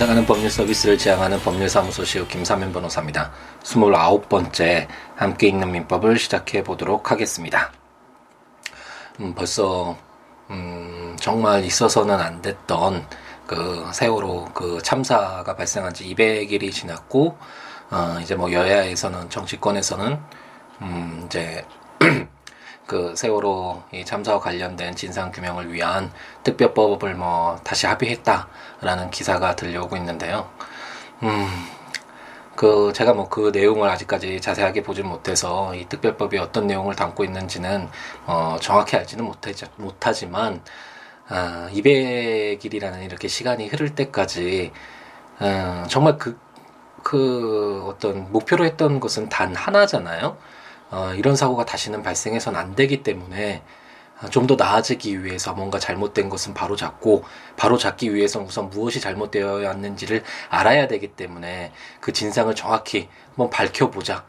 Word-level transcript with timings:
찾아가는 0.00 0.24
법률 0.24 0.48
서비스를 0.48 0.96
지향하는 0.96 1.38
법률사무소 1.40 2.06
시우 2.06 2.26
김사면 2.26 2.72
변호사입니다. 2.72 3.30
29번째 3.62 4.86
함께 5.14 5.48
읽는 5.48 5.72
민법을 5.72 6.18
시작해 6.18 6.64
보도록 6.64 7.10
하겠습니다. 7.10 7.70
음, 9.20 9.34
벌써 9.34 9.98
음, 10.48 11.18
정말 11.20 11.64
있어서는 11.64 12.18
안 12.18 12.40
됐던 12.40 13.06
그 13.46 13.90
세월호 13.92 14.52
그 14.54 14.78
참사가 14.82 15.54
발생한 15.54 15.92
지 15.92 16.04
200일이 16.14 16.72
지났고 16.72 17.36
어, 17.90 18.18
이제 18.22 18.34
뭐 18.34 18.50
여야에서는 18.50 19.28
정치권에서는 19.28 20.18
음, 20.80 21.22
이제 21.26 21.62
그 22.90 23.14
세월호 23.14 23.84
이 23.92 24.04
참사와 24.04 24.40
관련된 24.40 24.96
진상 24.96 25.30
규명을 25.30 25.72
위한 25.72 26.10
특별법을 26.42 27.14
뭐 27.14 27.56
다시 27.62 27.86
합의했다라는 27.86 29.12
기사가 29.12 29.54
들려오고 29.54 29.96
있는데요. 29.96 30.50
음, 31.22 31.46
그 32.56 32.92
제가 32.92 33.12
뭐 33.14 33.28
그 33.28 33.52
내용을 33.54 33.88
아직까지 33.90 34.40
자세하게 34.40 34.82
보진 34.82 35.06
못해서 35.06 35.72
이 35.76 35.88
특별법이 35.88 36.36
어떤 36.38 36.66
내용을 36.66 36.96
담고 36.96 37.22
있는지는 37.22 37.88
어, 38.26 38.56
정확히 38.60 38.96
알지는 38.96 39.24
못하지, 39.24 39.66
못하지만 39.76 40.60
아, 41.28 41.68
200일이라는 41.72 43.04
이렇게 43.04 43.28
시간이 43.28 43.68
흐를 43.68 43.94
때까지 43.94 44.72
어, 45.38 45.84
정말 45.88 46.18
그, 46.18 46.36
그 47.04 47.84
어떤 47.86 48.32
목표로 48.32 48.64
했던 48.64 48.98
것은 48.98 49.28
단 49.28 49.54
하나잖아요. 49.54 50.36
어, 50.90 51.14
이런 51.14 51.36
사고가 51.36 51.64
다시는 51.64 52.02
발생해서는 52.02 52.58
안 52.58 52.74
되기 52.74 53.02
때문에 53.02 53.62
어, 54.22 54.28
좀더 54.28 54.56
나아지기 54.56 55.24
위해서 55.24 55.54
뭔가 55.54 55.78
잘못된 55.78 56.28
것은 56.28 56.52
바로 56.52 56.76
잡고 56.76 57.24
바로 57.56 57.78
잡기 57.78 58.14
위해서 58.14 58.40
우선 58.40 58.68
무엇이 58.70 59.00
잘못되어야 59.00 59.70
하는지를 59.70 60.22
알아야 60.48 60.88
되기 60.88 61.08
때문에 61.08 61.72
그 62.00 62.12
진상을 62.12 62.54
정확히 62.54 63.08
한번 63.28 63.50
밝혀보자. 63.50 64.24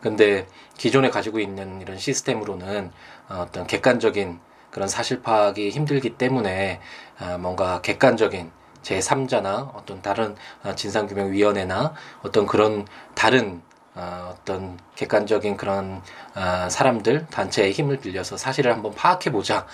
근데 0.00 0.46
기존에 0.76 1.10
가지고 1.10 1.38
있는 1.38 1.80
이런 1.80 1.98
시스템으로는 1.98 2.92
어, 3.28 3.44
어떤 3.48 3.66
객관적인 3.66 4.38
그런 4.70 4.88
사실 4.88 5.22
파악이 5.22 5.70
힘들기 5.70 6.16
때문에 6.16 6.80
어, 7.20 7.38
뭔가 7.38 7.80
객관적인 7.80 8.50
제3자나 8.82 9.74
어떤 9.74 10.02
다른 10.02 10.34
진상규명위원회나 10.74 11.94
어떤 12.22 12.46
그런 12.46 12.84
다른 13.14 13.62
어, 13.94 14.34
어떤 14.34 14.78
객관적인 14.96 15.56
그런 15.56 16.00
어, 16.34 16.68
사람들 16.70 17.26
단체의 17.26 17.72
힘을 17.72 17.98
빌려서 17.98 18.36
사실을 18.36 18.72
한번 18.72 18.94
파악해 18.94 19.30
보자. 19.30 19.66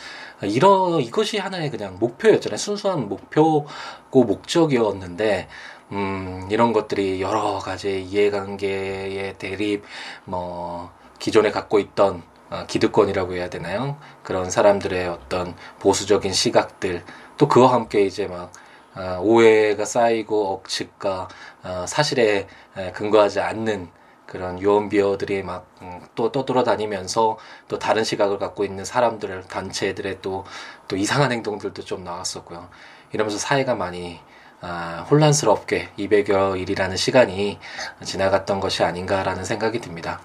이러 0.42 0.98
이것이 1.00 1.38
하나의 1.38 1.70
그냥 1.70 1.98
목표였잖아요. 2.00 2.56
순수한 2.56 3.08
목표고 3.08 3.68
목적이었는데 4.10 5.48
음, 5.92 6.48
이런 6.50 6.72
것들이 6.72 7.22
여러 7.22 7.58
가지 7.58 8.02
이해관계의 8.02 9.38
대립, 9.38 9.84
뭐 10.24 10.90
기존에 11.18 11.50
갖고 11.50 11.78
있던 11.78 12.22
어, 12.50 12.64
기득권이라고 12.66 13.34
해야 13.34 13.48
되나요? 13.48 13.98
그런 14.24 14.50
사람들의 14.50 15.06
어떤 15.08 15.54
보수적인 15.78 16.32
시각들 16.32 17.04
또 17.36 17.46
그와 17.46 17.72
함께 17.72 18.02
이제 18.02 18.26
막 18.26 18.52
어, 18.96 19.20
오해가 19.22 19.84
쌓이고 19.84 20.54
억측과 20.54 21.28
어, 21.62 21.84
사실에 21.86 22.48
근거하지 22.94 23.40
않는 23.40 23.97
그런 24.28 24.60
유언비어들이 24.60 25.42
막또 25.42 25.64
음, 25.82 26.32
떠돌아다니면서 26.32 27.38
또 27.66 27.78
다른 27.78 28.04
시각을 28.04 28.38
갖고 28.38 28.64
있는 28.64 28.84
사람들 28.84 29.44
단체들의 29.48 30.20
또 30.22 30.44
또 30.88 30.96
이상한 30.96 31.30
행동들도 31.30 31.84
좀 31.84 32.02
나왔었고요. 32.02 32.68
이러면서 33.12 33.38
사회가 33.38 33.74
많이 33.74 34.18
아, 34.60 35.06
혼란스럽게 35.08 35.90
200여 35.96 36.58
일이라는 36.58 36.96
시간이 36.96 37.60
지나갔던 38.02 38.58
것이 38.58 38.82
아닌가라는 38.82 39.44
생각이 39.44 39.80
듭니다. 39.80 40.20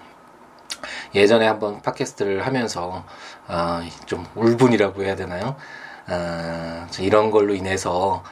예전에 1.14 1.46
한번 1.46 1.80
팟캐스트를 1.82 2.44
하면서 2.44 3.04
아, 3.46 3.86
좀 4.06 4.26
울분이라고 4.34 5.04
해야 5.04 5.14
되나요? 5.14 5.54
아, 6.08 6.88
이런 6.98 7.30
걸로 7.30 7.54
인해서 7.54 8.24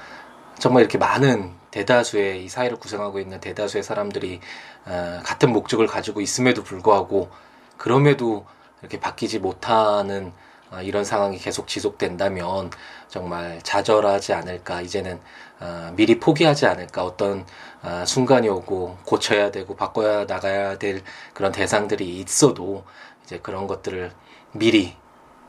정말 0.58 0.82
이렇게 0.82 0.98
많은 0.98 1.52
대다수의 1.72 2.44
이 2.44 2.48
사회를 2.48 2.78
구성하고 2.78 3.18
있는 3.18 3.40
대다수의 3.40 3.82
사람들이 3.82 4.40
어, 4.86 5.20
같은 5.24 5.52
목적을 5.52 5.88
가지고 5.88 6.20
있음에도 6.20 6.62
불구하고 6.62 7.30
그럼에도 7.76 8.46
이렇게 8.80 9.00
바뀌지 9.00 9.40
못하는 9.40 10.32
어, 10.70 10.80
이런 10.80 11.04
상황이 11.04 11.38
계속 11.38 11.66
지속된다면 11.66 12.70
정말 13.08 13.60
좌절하지 13.62 14.32
않을까 14.32 14.80
이제는 14.82 15.20
어, 15.60 15.92
미리 15.96 16.20
포기하지 16.20 16.66
않을까 16.66 17.04
어떤 17.04 17.44
어, 17.82 18.04
순간이 18.06 18.48
오고 18.48 18.98
고쳐야 19.04 19.50
되고 19.50 19.74
바꿔야 19.74 20.24
나가야 20.24 20.78
될 20.78 21.02
그런 21.34 21.52
대상들이 21.52 22.18
있어도 22.18 22.84
이제 23.24 23.38
그런 23.40 23.66
것들을 23.66 24.12
미리 24.52 24.94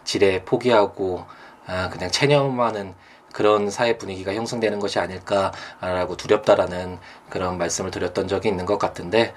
지레 0.04 0.44
포기하고 0.44 1.26
아, 1.66 1.90
그냥 1.90 2.12
체념하는 2.12 2.94
그런 3.34 3.70
사회 3.70 3.98
분위기가 3.98 4.34
형성되는 4.34 4.80
것이 4.80 5.00
아닐까라고 5.00 6.16
두렵다라는 6.16 7.00
그런 7.30 7.58
말씀을 7.58 7.92
드렸던 7.92 8.30
적이 8.30 8.50
있는 8.50 8.66
것 8.66 8.78
같은데 8.78 9.34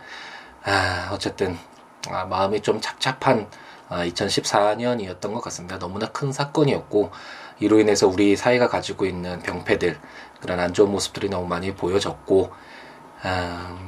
아, 0.64 1.10
어쨌든 1.12 1.58
아, 2.10 2.24
마음이 2.26 2.60
좀 2.60 2.80
착잡한 2.80 3.48
아, 3.88 4.04
2014년이었던 4.04 5.32
것 5.32 5.40
같습니다. 5.40 5.78
너무나 5.78 6.06
큰 6.08 6.30
사건이었고 6.30 7.10
이로 7.58 7.80
인해서 7.80 8.06
우리 8.06 8.36
사회가 8.36 8.68
가지고 8.68 9.06
있는 9.06 9.40
병폐들 9.40 9.98
그런 10.40 10.60
안 10.60 10.74
좋은 10.74 10.90
모습들이 10.92 11.30
너무 11.30 11.48
많이 11.48 11.74
보여졌고 11.74 12.52
아, 13.22 13.78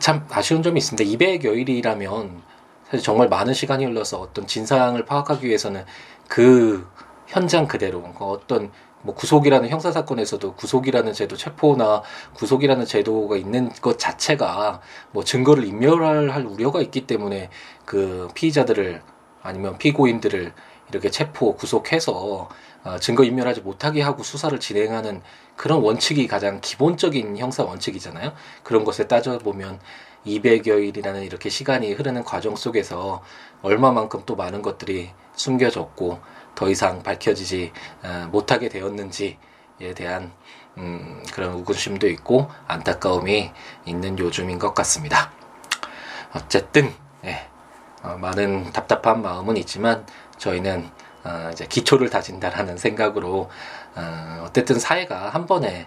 참 0.00 0.26
아쉬운 0.30 0.62
점이 0.64 0.78
있습니다. 0.78 1.04
200여 1.04 1.56
일이라면 1.56 2.42
사실 2.86 3.04
정말 3.04 3.28
많은 3.28 3.54
시간이 3.54 3.84
흘러서 3.84 4.18
어떤 4.18 4.46
진상을 4.46 5.02
파악하기 5.04 5.46
위해서는 5.46 5.84
그 6.26 6.88
현장 7.28 7.68
그대로 7.68 8.00
그러니까 8.00 8.24
어떤 8.24 8.72
뭐 9.02 9.14
구속이라는 9.14 9.68
형사 9.68 9.92
사건에서도 9.92 10.54
구속이라는 10.54 11.12
제도 11.12 11.36
체포나 11.36 12.02
구속이라는 12.34 12.84
제도가 12.84 13.36
있는 13.36 13.70
것 13.80 13.98
자체가 13.98 14.80
뭐 15.12 15.22
증거를 15.22 15.64
인멸할 15.64 16.44
우려가 16.46 16.80
있기 16.80 17.06
때문에 17.06 17.50
그 17.84 18.28
피의자들을 18.34 19.02
아니면 19.42 19.78
피고인들을 19.78 20.52
이렇게 20.90 21.10
체포 21.10 21.54
구속해서 21.54 22.48
어, 22.84 22.98
증거 22.98 23.24
인멸하지 23.24 23.60
못하게 23.60 24.02
하고 24.02 24.22
수사를 24.22 24.58
진행하는 24.58 25.20
그런 25.56 25.82
원칙이 25.82 26.26
가장 26.26 26.60
기본적인 26.60 27.36
형사 27.36 27.64
원칙이잖아요. 27.64 28.32
그런 28.62 28.84
것에 28.84 29.06
따져 29.06 29.38
보면 29.38 29.80
200여일이라는 30.26 31.24
이렇게 31.24 31.48
시간이 31.48 31.92
흐르는 31.92 32.24
과정 32.24 32.56
속에서 32.56 33.22
얼마만큼 33.62 34.22
또 34.26 34.36
많은 34.36 34.62
것들이 34.62 35.10
숨겨졌고 35.34 36.18
더 36.58 36.68
이상 36.68 37.04
밝혀지지 37.04 37.72
어, 38.02 38.28
못하게 38.32 38.68
되었는지에 38.68 39.36
대한 39.94 40.32
음, 40.76 41.22
그런 41.32 41.54
의구심도 41.54 42.08
있고 42.08 42.50
안타까움이 42.66 43.52
있는 43.84 44.18
요즘인 44.18 44.58
것 44.58 44.74
같습니다. 44.74 45.30
어쨌든 46.34 46.92
예, 47.24 47.46
어, 48.02 48.16
많은 48.20 48.72
답답한 48.72 49.22
마음은 49.22 49.56
있지만 49.58 50.04
저희는 50.38 50.90
어, 51.22 51.50
이제 51.52 51.64
기초를 51.64 52.10
다진다라는 52.10 52.76
생각으로 52.76 53.48
어, 53.94 54.44
어쨌든 54.44 54.80
사회가 54.80 55.28
한 55.28 55.46
번에 55.46 55.86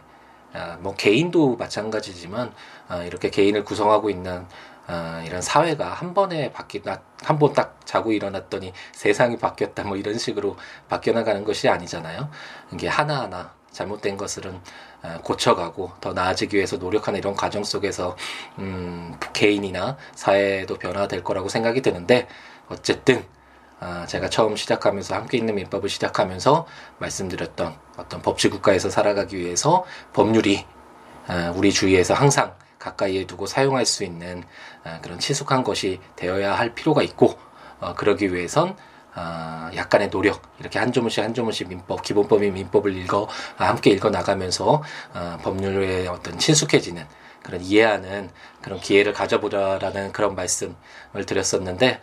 어, 0.53 0.77
뭐 0.79 0.95
개인도 0.95 1.57
마찬가지지만 1.57 2.53
어, 2.87 3.03
이렇게 3.03 3.29
개인을 3.29 3.65
구성하고 3.65 4.09
있는 4.09 4.47
어, 4.91 5.23
이런 5.25 5.41
사회가 5.41 5.93
한 5.93 6.13
번에 6.13 6.51
바뀌다 6.51 7.01
한번 7.23 7.53
딱 7.53 7.79
자고 7.85 8.11
일어났더니 8.11 8.73
세상이 8.91 9.37
바뀌었다 9.37 9.83
뭐 9.83 9.95
이런 9.95 10.17
식으로 10.17 10.57
바뀌어 10.89 11.13
나가는 11.13 11.45
것이 11.45 11.69
아니잖아요. 11.69 12.29
이게 12.73 12.89
하나하나 12.89 13.53
잘못된 13.71 14.17
것들은 14.17 14.59
어, 15.03 15.19
고쳐가고 15.23 15.93
더 16.01 16.11
나아지기 16.11 16.57
위해서 16.57 16.75
노력하는 16.75 17.19
이런 17.19 17.35
과정 17.35 17.63
속에서 17.63 18.17
음, 18.59 19.17
개인이나 19.31 19.95
사회도 20.13 20.75
변화될 20.77 21.23
거라고 21.23 21.47
생각이 21.47 21.81
드는데 21.81 22.27
어쨌든 22.67 23.25
아, 23.79 24.05
제가 24.05 24.29
처음 24.29 24.57
시작하면서 24.57 25.15
함께 25.15 25.37
있는 25.37 25.55
민법을 25.55 25.87
시작하면서 25.87 26.67
말씀드렸던 26.99 27.73
어떤 27.95 28.21
법치 28.21 28.49
국가에서 28.49 28.89
살아가기 28.89 29.37
위해서 29.37 29.85
법률이 30.11 30.65
아, 31.27 31.53
우리 31.55 31.71
주위에서 31.71 32.13
항상 32.13 32.53
가까이에 32.81 33.25
두고 33.27 33.45
사용할 33.45 33.85
수 33.85 34.03
있는 34.03 34.43
아, 34.83 34.99
그런 35.01 35.19
친숙한 35.19 35.63
것이 35.63 35.99
되어야 36.15 36.53
할 36.53 36.73
필요가 36.73 37.03
있고 37.03 37.37
어, 37.79 37.93
그러기 37.93 38.33
위해선 38.33 38.75
아, 39.13 39.69
약간의 39.75 40.09
노력 40.09 40.41
이렇게 40.59 40.79
한 40.79 40.91
조문씩 40.91 41.23
한 41.23 41.33
조문씩 41.33 41.69
민법 41.69 42.01
기본법인 42.01 42.53
민법을 42.53 42.95
읽어 42.97 43.27
아, 43.57 43.67
함께 43.67 43.91
읽어 43.91 44.09
나가면서 44.09 44.81
어, 45.13 45.37
법률에 45.43 46.07
어떤 46.07 46.39
친숙해지는 46.39 47.05
그런 47.43 47.61
이해하는 47.61 48.29
그런 48.61 48.79
기회를 48.79 49.13
가져보자라는 49.13 50.11
그런 50.11 50.35
말씀을 50.35 51.25
드렸었는데 51.25 51.99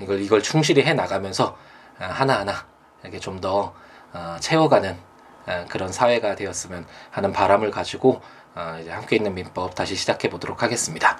이걸 0.00 0.20
이걸 0.22 0.42
충실히 0.44 0.84
해 0.84 0.94
나가면서 0.94 1.58
하나 1.98 2.38
하나 2.38 2.64
이렇게 3.02 3.18
좀 3.18 3.40
더 3.40 3.74
채워가는 4.38 4.92
어, 4.92 5.13
그런 5.68 5.92
사회가 5.92 6.34
되었으면 6.36 6.86
하는 7.10 7.32
바람을 7.32 7.70
가지고 7.70 8.20
어, 8.54 8.78
이제 8.80 8.90
함께 8.90 9.16
있는 9.16 9.34
민법 9.34 9.74
다시 9.74 9.96
시작해 9.96 10.30
보도록 10.30 10.62
하겠습니다. 10.62 11.18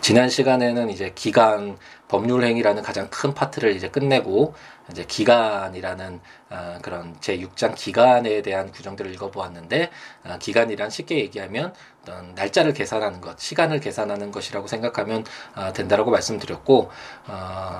지난 0.00 0.28
시간에는 0.28 0.90
이제 0.90 1.12
기간 1.14 1.78
법률행위라는 2.08 2.82
가장 2.82 3.08
큰 3.10 3.32
파트를 3.32 3.74
이제 3.74 3.88
끝내고 3.88 4.54
이제 4.90 5.04
기간이라는 5.04 6.20
어, 6.50 6.78
그런 6.82 7.16
제 7.20 7.38
6장 7.38 7.74
기간에 7.74 8.42
대한 8.42 8.70
구정들을 8.70 9.12
읽어보았는데 9.14 9.90
어, 10.24 10.36
기간이란 10.38 10.90
쉽게 10.90 11.16
얘기하면 11.16 11.72
어떤 12.02 12.34
날짜를 12.34 12.74
계산하는 12.74 13.20
것, 13.20 13.40
시간을 13.40 13.80
계산하는 13.80 14.30
것이라고 14.30 14.66
생각하면 14.66 15.24
어, 15.56 15.72
된다라고 15.72 16.10
말씀드렸고 16.10 16.90
어, 17.26 17.32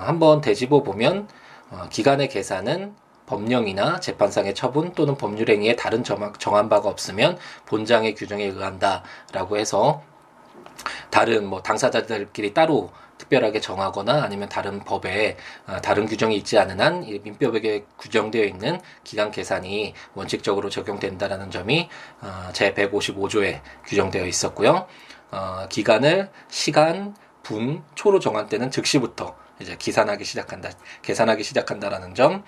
한번 0.07 0.41
되짚어 0.41 0.83
보면 0.83 1.29
어, 1.71 1.89
기간의 1.91 2.31
계산은 2.31 2.97
법령이나 3.27 4.01
재판상의 4.01 4.55
처분 4.55 4.93
또는 4.93 5.17
법률행위에 5.17 5.77
다른 5.77 6.05
정한 6.05 6.69
바가 6.69 6.89
없으면 6.89 7.39
본장의 7.67 8.15
규정에 8.15 8.45
의한다라고 8.45 9.57
해서 9.57 10.03
다른 11.11 11.47
뭐 11.47 11.63
당사자들끼리 11.63 12.55
따로 12.55 12.91
특별하게 13.19 13.61
정하거나 13.61 14.23
아니면 14.25 14.49
다른 14.49 14.81
법에 14.81 15.37
어, 15.67 15.81
다른 15.81 16.07
규정이 16.07 16.37
있지 16.37 16.59
않은 16.59 16.81
한 16.81 17.01
민법에 17.01 17.85
규정되어 17.99 18.45
있는 18.45 18.81
기간 19.05 19.31
계산이 19.31 19.95
원칙적으로 20.15 20.69
적용된다라는 20.69 21.51
점이 21.51 21.89
어, 22.21 22.51
제 22.53 22.75
155조에 22.75 23.61
규정되어 23.87 24.27
있었고요. 24.27 24.87
어, 25.31 25.67
기간을 25.69 26.31
시간, 26.49 27.15
분, 27.43 27.83
초로 27.95 28.19
정한 28.21 28.49
때는 28.49 28.71
즉시부터 28.71 29.37
이제 29.61 29.77
기산하기 29.77 30.25
시작한다, 30.25 30.71
계산하기 31.03 31.45
시작한다라는 31.45 32.15
점. 32.15 32.45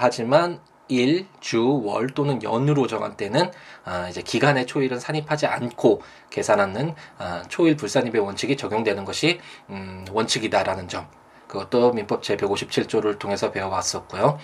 하지만 0.00 0.60
일, 0.88 1.26
주, 1.40 1.82
월 1.84 2.08
또는 2.08 2.42
연으로 2.42 2.86
정한 2.86 3.18
때는 3.18 3.52
아, 3.84 4.08
이제 4.08 4.22
기간의 4.22 4.66
초일은 4.66 4.98
산입하지 4.98 5.46
않고 5.46 6.00
계산하는 6.30 6.94
아, 7.18 7.42
초일 7.48 7.76
불산입의 7.76 8.22
원칙이 8.22 8.56
적용되는 8.56 9.04
것이 9.04 9.40
음, 9.68 10.06
원칙이다라는 10.10 10.88
점. 10.88 11.06
그것도 11.46 11.92
민법 11.92 12.22
제 12.22 12.38
157조를 12.38 13.18
통해서 13.18 13.50
배워왔었고요. 13.50 14.38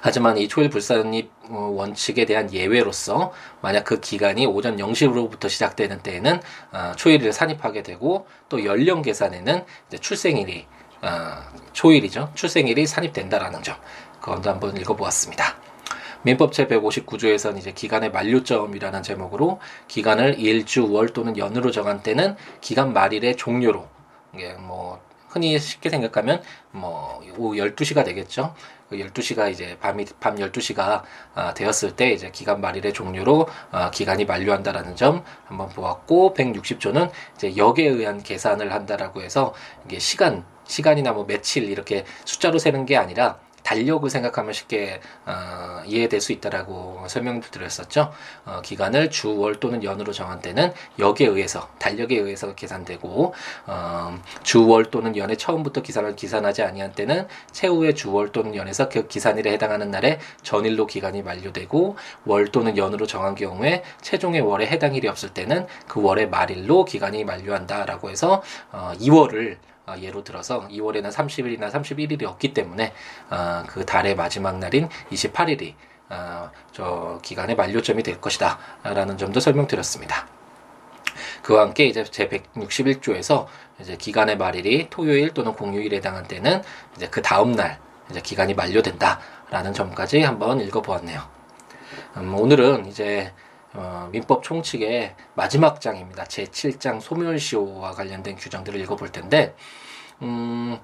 하지만 0.00 0.36
이 0.36 0.48
초일 0.48 0.68
불산입 0.68 1.30
어, 1.48 1.70
원칙에 1.72 2.26
대한 2.26 2.52
예외로서 2.52 3.32
만약 3.60 3.84
그 3.84 4.00
기간이 4.00 4.46
오전 4.46 4.78
0시로부터 4.78 5.48
시작되는 5.48 6.00
때에는 6.00 6.40
아, 6.72 6.92
초일을 6.96 7.32
산입하게 7.32 7.84
되고 7.84 8.26
또 8.48 8.64
연령 8.64 9.02
계산에는 9.02 9.64
출생일이 10.00 10.66
아, 11.02 11.48
초일이죠. 11.72 12.32
출생일이 12.34 12.86
산입된다라는 12.86 13.62
점. 13.62 13.76
그것도 14.20 14.50
한번 14.50 14.76
읽어보았습니다. 14.76 15.56
민법 16.22 16.52
제159조에서는 16.52 17.58
이제 17.58 17.72
기간의 17.72 18.12
만료점이라는 18.12 19.02
제목으로 19.02 19.58
기간을 19.88 20.38
일주, 20.38 20.90
월 20.92 21.08
또는 21.08 21.38
연으로 21.38 21.70
정한 21.70 22.02
때는 22.02 22.36
기간 22.60 22.92
말일의 22.92 23.36
종료로 23.36 23.88
이게 24.34 24.52
뭐 24.54 25.00
흔히 25.28 25.58
쉽게 25.58 25.88
생각하면 25.90 26.42
뭐 26.72 27.22
오후 27.38 27.54
12시가 27.54 28.04
되겠죠. 28.04 28.54
그 28.90 28.96
12시가 28.96 29.50
이제 29.50 29.78
밤이 29.80 30.04
밤 30.18 30.34
12시가 30.34 31.02
아, 31.34 31.54
되었을 31.54 31.94
때 31.94 32.10
이제 32.10 32.30
기간 32.32 32.60
말일의 32.60 32.92
종료로 32.92 33.48
아, 33.70 33.90
기간이 33.92 34.24
만료한다라는 34.24 34.96
점 34.96 35.22
한번 35.46 35.68
보았고 35.68 36.34
160조는 36.34 37.10
이제 37.36 37.56
역에 37.56 37.84
의한 37.84 38.22
계산을 38.22 38.72
한다라고 38.72 39.22
해서 39.22 39.54
이게 39.86 40.00
시간 40.00 40.44
시간이나 40.66 41.12
뭐 41.12 41.24
며칠 41.26 41.64
이렇게 41.64 42.04
숫자로 42.24 42.58
세는 42.58 42.84
게 42.84 42.96
아니라 42.96 43.38
달력을 43.70 44.10
생각하면 44.10 44.52
쉽게 44.52 45.00
어, 45.26 45.82
이해될 45.86 46.20
수 46.20 46.32
있다라고 46.32 47.04
설명을 47.06 47.40
드렸었죠. 47.52 48.12
어, 48.44 48.60
기간을 48.64 49.10
주, 49.10 49.38
월 49.38 49.60
또는 49.60 49.84
연으로 49.84 50.12
정한 50.12 50.40
때는 50.40 50.72
역에 50.98 51.24
의해서 51.24 51.68
달력에 51.78 52.16
의해서 52.16 52.56
계산되고 52.56 53.32
어, 53.66 54.18
주, 54.42 54.66
월 54.66 54.86
또는 54.86 55.16
연의 55.16 55.38
처음부터 55.38 55.82
기산을 55.82 56.16
기산하지 56.16 56.62
아니한 56.62 56.94
때는 56.94 57.28
최후의 57.52 57.94
주, 57.94 58.12
월 58.12 58.32
또는 58.32 58.56
연에서 58.56 58.88
그 58.88 59.06
기산일에 59.06 59.52
해당하는 59.52 59.92
날에 59.92 60.18
전일로 60.42 60.88
기간이 60.88 61.22
만료되고 61.22 61.96
월 62.24 62.48
또는 62.48 62.76
연으로 62.76 63.06
정한 63.06 63.36
경우에 63.36 63.84
최종의 64.02 64.40
월에 64.40 64.66
해당 64.66 64.96
일이 64.96 65.06
없을 65.06 65.28
때는 65.28 65.68
그 65.86 66.02
월의 66.02 66.28
말일로 66.28 66.84
기간이 66.86 67.22
만료한다라고 67.22 68.10
해서 68.10 68.42
어, 68.72 68.90
2월을 68.98 69.52
어, 69.54 69.69
예로 70.00 70.24
들어서 70.24 70.66
2월에는 70.68 71.10
30일이나 71.10 71.70
31일이 71.70 72.24
없기 72.24 72.54
때문에 72.54 72.92
어, 73.30 73.64
그 73.66 73.84
달의 73.84 74.14
마지막 74.16 74.58
날인 74.58 74.88
28일이 75.10 75.74
어, 76.10 76.50
저 76.72 77.18
기간의 77.22 77.56
만료점이 77.56 78.02
될 78.02 78.20
것이다 78.20 78.58
라는 78.82 79.16
점도 79.16 79.40
설명드렸습니다. 79.40 80.26
그와 81.42 81.62
함께 81.62 81.86
이제 81.86 82.04
제 82.04 82.28
161조에서 82.28 83.46
이제 83.80 83.96
기간의 83.96 84.36
말일이 84.36 84.88
토요일 84.90 85.32
또는 85.32 85.52
공휴일에 85.54 85.96
해당한 85.96 86.24
때는 86.24 86.62
이제 86.96 87.08
그 87.08 87.22
다음 87.22 87.52
날 87.52 87.78
이제 88.10 88.20
기간이 88.20 88.54
만료된다라는 88.54 89.72
점까지 89.72 90.20
한번 90.22 90.60
읽어보았네요. 90.60 91.20
음, 92.16 92.34
오늘은 92.34 92.86
이제 92.86 93.32
어, 93.74 94.08
민법 94.10 94.42
총칙의 94.42 95.14
마지막 95.34 95.80
장입니다. 95.80 96.24
제7장 96.24 97.00
소멸시효와 97.00 97.92
관련된 97.92 98.36
규정들을 98.36 98.80
읽어볼 98.80 99.12
텐데, 99.12 99.54
음, 100.22 100.78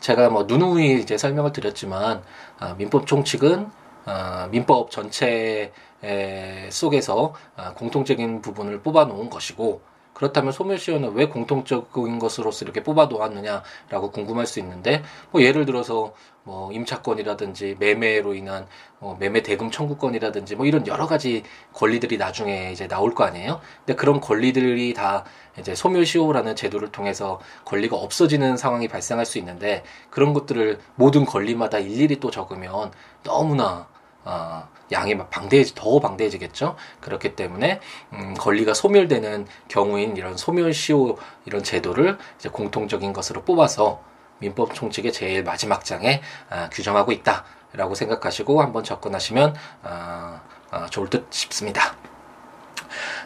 제가 0.00 0.28
뭐 0.28 0.44
누누이 0.44 1.00
이제 1.00 1.16
설명을 1.16 1.52
드렸지만, 1.52 2.22
어, 2.60 2.74
민법 2.76 3.06
총칙은 3.06 3.70
어, 4.06 4.48
민법 4.50 4.90
전체 4.90 5.72
속에서 6.70 7.34
어, 7.56 7.74
공통적인 7.74 8.40
부분을 8.42 8.80
뽑아 8.82 9.06
놓은 9.06 9.30
것이고, 9.30 9.80
그렇다면 10.16 10.50
소멸시효는 10.50 11.12
왜 11.12 11.28
공통적인 11.28 12.18
것으로서 12.18 12.64
이렇게 12.64 12.82
뽑아 12.82 13.04
놓았느냐라고 13.04 14.10
궁금할 14.12 14.46
수 14.46 14.60
있는데 14.60 15.02
뭐 15.30 15.42
예를 15.42 15.66
들어서 15.66 16.14
뭐 16.42 16.72
임차권이라든지 16.72 17.76
매매로 17.78 18.32
인한 18.32 18.66
뭐 18.98 19.14
매매 19.20 19.42
대금 19.42 19.70
청구권이라든지 19.70 20.56
뭐 20.56 20.64
이런 20.64 20.86
여러 20.86 21.06
가지 21.06 21.42
권리들이 21.74 22.16
나중에 22.16 22.72
이제 22.72 22.88
나올 22.88 23.14
거 23.14 23.24
아니에요. 23.24 23.60
근데 23.80 23.94
그런 23.94 24.22
권리들이 24.22 24.94
다 24.94 25.24
이제 25.58 25.74
소멸시효라는 25.74 26.56
제도를 26.56 26.90
통해서 26.92 27.38
권리가 27.66 27.94
없어지는 27.98 28.56
상황이 28.56 28.88
발생할 28.88 29.26
수 29.26 29.36
있는데 29.36 29.84
그런 30.08 30.32
것들을 30.32 30.78
모든 30.94 31.26
권리마다 31.26 31.78
일일이 31.78 32.20
또 32.20 32.30
적으면 32.30 32.90
너무나 33.22 33.86
어, 34.24 34.66
양이 34.92 35.14
막 35.14 35.30
방대해지 35.30 35.74
더 35.74 35.98
방대해지겠죠. 36.00 36.76
그렇기 37.00 37.36
때문에 37.36 37.80
음, 38.12 38.34
권리가 38.34 38.74
소멸되는 38.74 39.46
경우인 39.68 40.16
이런 40.16 40.36
소멸시효 40.36 41.16
이런 41.44 41.62
제도를 41.62 42.18
이제 42.38 42.48
공통적인 42.48 43.12
것으로 43.12 43.42
뽑아서 43.42 44.00
민법 44.38 44.74
총칙의 44.74 45.12
제일 45.12 45.42
마지막 45.42 45.84
장에 45.84 46.22
아, 46.50 46.68
규정하고 46.70 47.12
있다라고 47.12 47.94
생각하시고 47.94 48.60
한번 48.60 48.84
접근하시면 48.84 49.54
아, 49.82 50.42
아, 50.70 50.86
좋을 50.86 51.08
듯 51.08 51.26
싶습니다. 51.30 51.96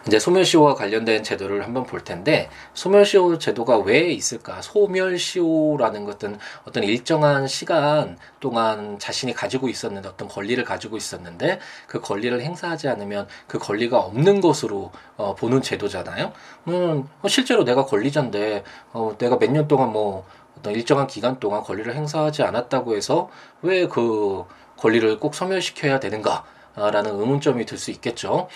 이제 0.06 0.18
소멸시효와 0.18 0.74
관련된 0.74 1.22
제도를 1.22 1.64
한번 1.64 1.84
볼 1.84 2.02
텐데 2.02 2.48
소멸시효 2.74 3.38
제도가 3.38 3.78
왜 3.78 4.10
있을까? 4.12 4.62
소멸시효라는 4.62 6.04
것은 6.04 6.38
어떤 6.64 6.84
일정한 6.84 7.46
시간 7.46 8.16
동안 8.40 8.98
자신이 8.98 9.34
가지고 9.34 9.68
있었는데 9.68 10.08
어떤 10.08 10.28
권리를 10.28 10.62
가지고 10.64 10.96
있었는데 10.96 11.58
그 11.86 12.00
권리를 12.00 12.40
행사하지 12.40 12.88
않으면 12.88 13.28
그 13.46 13.58
권리가 13.58 13.98
없는 13.98 14.40
것으로 14.40 14.90
어, 15.16 15.34
보는 15.34 15.60
제도잖아요. 15.62 16.32
음, 16.68 17.08
실제로 17.28 17.64
내가 17.64 17.84
권리자인데 17.84 18.64
어, 18.92 19.14
내가 19.18 19.38
몇 19.38 19.50
년 19.50 19.66
동안 19.68 19.92
뭐 19.92 20.24
어떤 20.58 20.74
일정한 20.74 21.06
기간 21.06 21.40
동안 21.40 21.62
권리를 21.62 21.94
행사하지 21.94 22.42
않았다고 22.42 22.96
해서 22.96 23.28
왜 23.62 23.86
그 23.86 24.44
권리를 24.78 25.18
꼭 25.20 25.34
소멸시켜야 25.34 26.00
되는가 26.00 26.44
라는 26.76 27.18
의문점이 27.18 27.66
들 27.66 27.76
수 27.76 27.90
있겠죠. 27.90 28.48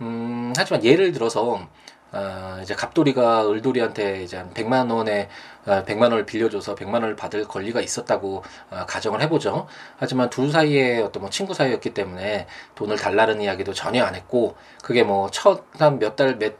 음, 0.00 0.52
하지만 0.56 0.82
예를 0.84 1.12
들어서 1.12 1.68
어, 2.12 2.58
이제 2.62 2.74
갑돌이가 2.74 3.48
을돌이한테 3.48 4.24
이제 4.24 4.36
한 4.36 4.52
100만 4.52 4.90
원에 4.90 5.28
어, 5.66 5.84
100만 5.84 6.02
원을 6.02 6.26
빌려줘서 6.26 6.74
100만 6.74 6.94
원을 6.94 7.14
받을 7.14 7.46
권리가 7.46 7.80
있었다고 7.80 8.42
어, 8.70 8.86
가정을 8.86 9.20
해보죠. 9.22 9.66
하지만 9.96 10.28
둘 10.30 10.50
사이에 10.50 11.00
어떤 11.00 11.22
뭐 11.22 11.30
친구 11.30 11.54
사이였기 11.54 11.94
때문에 11.94 12.46
돈을 12.74 12.96
달라는 12.96 13.40
이야기도 13.42 13.72
전혀 13.74 14.02
안 14.04 14.14
했고 14.16 14.56
그게 14.82 15.04
뭐 15.04 15.30
첫 15.30 15.62
한 15.78 15.98
몇 16.00 16.16
달몇 16.16 16.54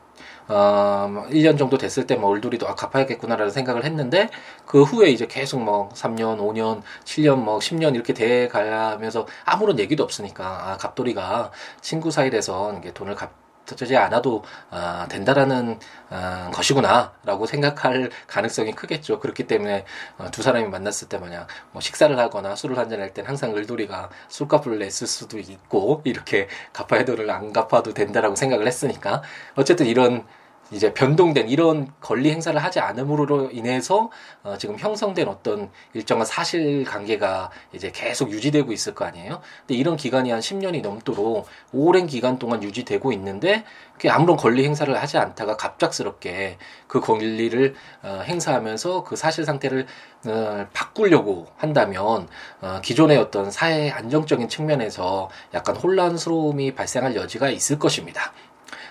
어, 0.50 1.26
1년 1.30 1.56
정도 1.56 1.78
됐을 1.78 2.06
때뭐 2.06 2.34
을돌이도 2.34 2.66
아, 2.68 2.74
갚아야겠구나라는 2.74 3.52
생각을 3.52 3.84
했는데 3.84 4.28
그 4.66 4.82
후에 4.82 5.10
이제 5.10 5.26
계속 5.26 5.62
뭐 5.62 5.88
3년, 5.90 6.38
5년, 6.38 6.82
7년, 7.04 7.36
뭐 7.36 7.58
10년 7.60 7.94
이렇게 7.94 8.12
돼 8.14 8.48
가면서 8.48 9.26
아무런 9.44 9.78
얘기도 9.78 10.02
없으니까 10.02 10.72
아, 10.72 10.76
갑돌이가 10.76 11.52
친구 11.80 12.10
사이에서 12.10 12.74
이게 12.78 12.92
돈을 12.92 13.14
갚 13.14 13.30
붙어지 13.70 13.96
않아도 13.96 14.42
어, 14.70 15.06
된다라는 15.08 15.78
어, 16.10 16.50
것이구나라고 16.52 17.46
생각할 17.46 18.10
가능성이 18.26 18.72
크겠죠. 18.72 19.20
그렇기 19.20 19.46
때문에 19.46 19.84
어, 20.18 20.30
두 20.30 20.42
사람이 20.42 20.66
만났을 20.68 21.08
때 21.08 21.18
만약 21.18 21.46
뭐 21.72 21.80
식사를 21.80 22.16
하거나 22.18 22.56
술을 22.56 22.78
한잔 22.78 23.00
할 23.00 23.10
땐 23.14 23.26
항상 23.26 23.54
을돌이가 23.56 24.08
술값을 24.28 24.78
냈을 24.78 25.06
수도 25.06 25.38
있고 25.38 26.02
이렇게 26.04 26.48
갚아야 26.72 27.04
돈을 27.04 27.30
안 27.30 27.52
갚아도 27.52 27.92
된다라고 27.94 28.36
생각을 28.36 28.66
했으니까 28.66 29.22
어쨌든 29.56 29.86
이런 29.86 30.24
이제 30.70 30.94
변동된 30.94 31.48
이런 31.48 31.90
권리 32.00 32.30
행사를 32.30 32.58
하지 32.62 32.80
않음으로 32.80 33.50
인해서 33.52 34.10
어, 34.42 34.56
지금 34.58 34.78
형성된 34.78 35.28
어떤 35.28 35.70
일정한 35.94 36.24
사실 36.24 36.84
관계가 36.84 37.50
이제 37.72 37.90
계속 37.92 38.30
유지되고 38.30 38.72
있을 38.72 38.94
거 38.94 39.04
아니에요. 39.04 39.40
근데 39.60 39.74
이런 39.74 39.96
기간이 39.96 40.30
한 40.30 40.40
10년이 40.40 40.82
넘도록 40.82 41.46
오랜 41.72 42.06
기간 42.06 42.38
동안 42.38 42.62
유지되고 42.62 43.12
있는데 43.12 43.64
아무런 44.08 44.36
권리 44.36 44.64
행사를 44.64 44.94
하지 44.96 45.18
않다가 45.18 45.56
갑작스럽게 45.56 46.56
그 46.86 47.00
권리를 47.00 47.74
어, 48.02 48.22
행사하면서 48.24 49.04
그 49.04 49.16
사실 49.16 49.44
상태를 49.44 49.86
어, 50.26 50.66
바꾸려고 50.72 51.48
한다면 51.56 52.28
어, 52.60 52.80
기존의 52.82 53.18
어떤 53.18 53.50
사회 53.50 53.90
안정적인 53.90 54.48
측면에서 54.48 55.28
약간 55.52 55.76
혼란스러움이 55.76 56.74
발생할 56.74 57.16
여지가 57.16 57.50
있을 57.50 57.78
것입니다. 57.78 58.32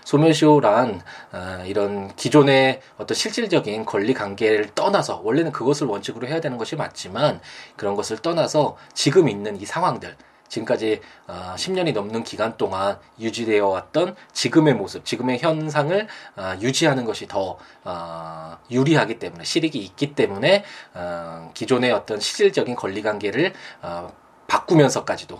소멸시효란 0.09 1.01
어, 1.33 1.63
이런 1.67 2.15
기존의 2.15 2.81
어떤 2.97 3.15
실질적인 3.15 3.85
권리 3.85 4.15
관계를 4.15 4.73
떠나서 4.73 5.21
원래는 5.23 5.51
그것을 5.51 5.85
원칙으로 5.85 6.27
해야 6.27 6.41
되는 6.41 6.57
것이 6.57 6.75
맞지만 6.75 7.39
그런 7.75 7.95
것을 7.95 8.17
떠나서 8.17 8.75
지금 8.93 9.29
있는 9.29 9.61
이 9.61 9.65
상황들 9.67 10.15
지금까지 10.47 11.01
어, 11.27 11.53
10년이 11.55 11.93
넘는 11.93 12.23
기간 12.23 12.57
동안 12.57 12.97
유지되어 13.19 13.67
왔던 13.67 14.15
지금의 14.33 14.73
모습, 14.73 15.05
지금의 15.05 15.37
현상을 15.37 16.07
어, 16.37 16.53
유지하는 16.59 17.05
것이 17.05 17.27
더 17.27 17.59
어, 17.83 18.57
유리하기 18.71 19.19
때문에 19.19 19.43
실익이 19.43 19.77
있기 19.77 20.15
때문에 20.15 20.63
어, 20.95 21.51
기존의 21.53 21.91
어떤 21.91 22.19
실질적인 22.19 22.75
권리 22.75 23.03
관계를 23.03 23.53
어, 23.83 24.11
바꾸면서까지도 24.47 25.39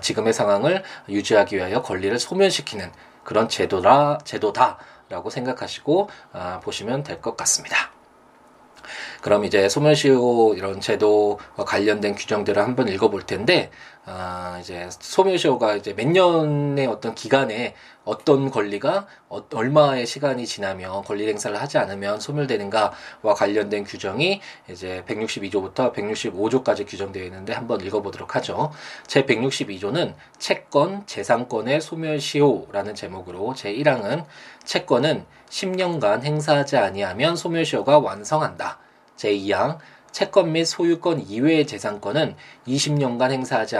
지금의 0.00 0.32
상황을 0.32 0.84
유지하기 1.08 1.56
위하여 1.56 1.82
권리를 1.82 2.16
소멸시키는 2.20 2.92
그런 3.26 3.48
제도라 3.48 4.18
제도다라고 4.24 5.28
생각하시고 5.30 6.08
아, 6.32 6.60
보시면 6.62 7.02
될 7.02 7.20
것 7.20 7.36
같습니다. 7.36 7.90
그럼 9.20 9.44
이제 9.44 9.68
소멸시효 9.68 10.54
이런 10.56 10.80
제도와 10.80 11.64
관련된 11.66 12.14
규정들을 12.14 12.62
한번 12.62 12.86
읽어볼 12.88 13.22
텐데, 13.24 13.70
아, 14.08 14.58
이제 14.60 14.88
소멸시효가 14.88 15.74
이제 15.74 15.92
몇 15.92 16.06
년의 16.06 16.86
어떤 16.86 17.16
기간에 17.16 17.74
어떤 18.04 18.52
권리가 18.52 19.08
어, 19.28 19.44
얼마의 19.52 20.06
시간이 20.06 20.46
지나면 20.46 21.02
권리 21.02 21.26
행사를 21.26 21.60
하지 21.60 21.76
않으면 21.78 22.20
소멸되는가와 22.20 23.34
관련된 23.34 23.82
규정이 23.82 24.40
이제 24.70 25.02
162조부터 25.08 25.92
165조까지 25.92 26.88
규정되어 26.88 27.24
있는데 27.24 27.52
한번 27.52 27.80
읽어보도록 27.80 28.36
하죠. 28.36 28.70
제 29.08 29.26
162조는 29.26 30.14
채권, 30.38 31.04
재산권의 31.06 31.80
소멸시효라는 31.80 32.94
제목으로 32.94 33.54
제 33.54 33.74
1항은 33.74 34.24
채권은 34.64 35.26
10년간 35.48 36.22
행사하지 36.22 36.76
아니하면 36.76 37.34
소멸시효가 37.34 37.98
완성한다. 37.98 38.78
제 39.16 39.32
2항 39.32 39.78
채권 40.16 40.52
및 40.52 40.64
소유권 40.64 41.26
이외의 41.28 41.66
재산권은 41.66 42.36
20년간 42.66 43.32
행사하지 43.32 43.76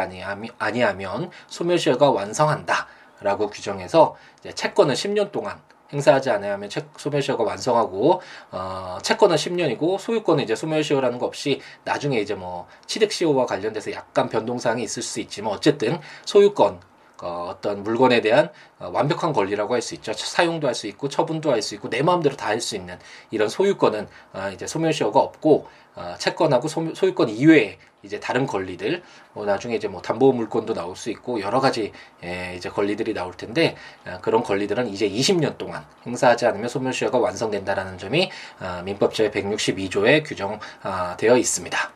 아니하면 0.59 1.31
소멸시효가 1.47 2.11
완성한다. 2.11 2.89
라고 3.23 3.49
규정해서 3.49 4.17
채권은 4.55 4.95
10년 4.95 5.33
동안 5.33 5.59
행사하지 5.95 6.29
않으면 6.29 6.69
소멸시효가 6.99 7.43
완성하고 7.43 8.21
어, 8.51 8.99
채권은 9.01 9.35
10년이고 9.37 9.99
소유권은 9.99 10.45
이제 10.45 10.55
소멸시효라는 10.55 11.19
거 11.19 11.25
없이 11.25 11.63
나중에 11.85 12.21
이제 12.21 12.35
뭐 12.35 12.69
취득시효와 12.85 13.47
관련돼서 13.47 13.93
약간 13.93 14.29
변동사항이 14.29 14.83
있을 14.83 15.03
수 15.03 15.21
있지만 15.21 15.55
어쨌든 15.55 15.99
소유권 16.27 16.81
어, 17.23 17.49
어떤 17.51 17.83
물건에 17.83 18.21
대한 18.21 18.51
어, 18.79 18.91
완벽한 18.93 19.33
권리라고 19.33 19.73
할 19.73 19.81
수 19.81 19.95
있죠. 19.95 20.13
사용도 20.13 20.67
할 20.67 20.75
수 20.75 20.87
있고 20.87 21.09
처분도 21.09 21.51
할 21.51 21.63
수 21.63 21.75
있고 21.77 21.89
내 21.89 22.03
마음대로 22.03 22.37
다 22.37 22.49
할 22.49 22.61
수 22.61 22.77
있는 22.77 22.99
이런 23.31 23.49
소유권은 23.49 24.07
어, 24.35 24.51
이제 24.53 24.67
소멸시효가 24.67 25.19
없고 25.19 25.67
어, 25.67 25.86
채권하고 26.19 26.69
소, 26.69 26.85
유권 27.07 27.31
이외에 27.31 27.79
이제 28.03 28.21
다른 28.21 28.47
권리들 28.47 29.03
뭐 29.33 29.45
나중에 29.45 29.75
이제 29.75 29.89
뭐 29.89 30.01
담보 30.01 30.33
물권도 30.33 30.75
나올 30.75 30.97
수 30.97 31.11
있고 31.11 31.41
여러 31.41 31.61
가지 31.61 31.93
예, 32.25 32.55
이제 32.57 32.69
권리들이 32.69 33.15
나올 33.15 33.35
텐데 33.35 33.77
어, 34.07 34.19
그런 34.23 34.43
권리들은 34.43 34.89
이제 34.89 35.09
20년 35.09 35.59
동안 35.59 35.85
행사하지 36.07 36.47
않으면 36.47 36.69
소멸시효가 36.69 37.19
완성된다라는 37.19 37.99
점이 37.99 38.31
어, 38.61 38.83
민법 38.85 39.15
제 39.15 39.31
162조에 39.31 40.25
규정되어 40.25 41.37
있습니다. 41.37 41.96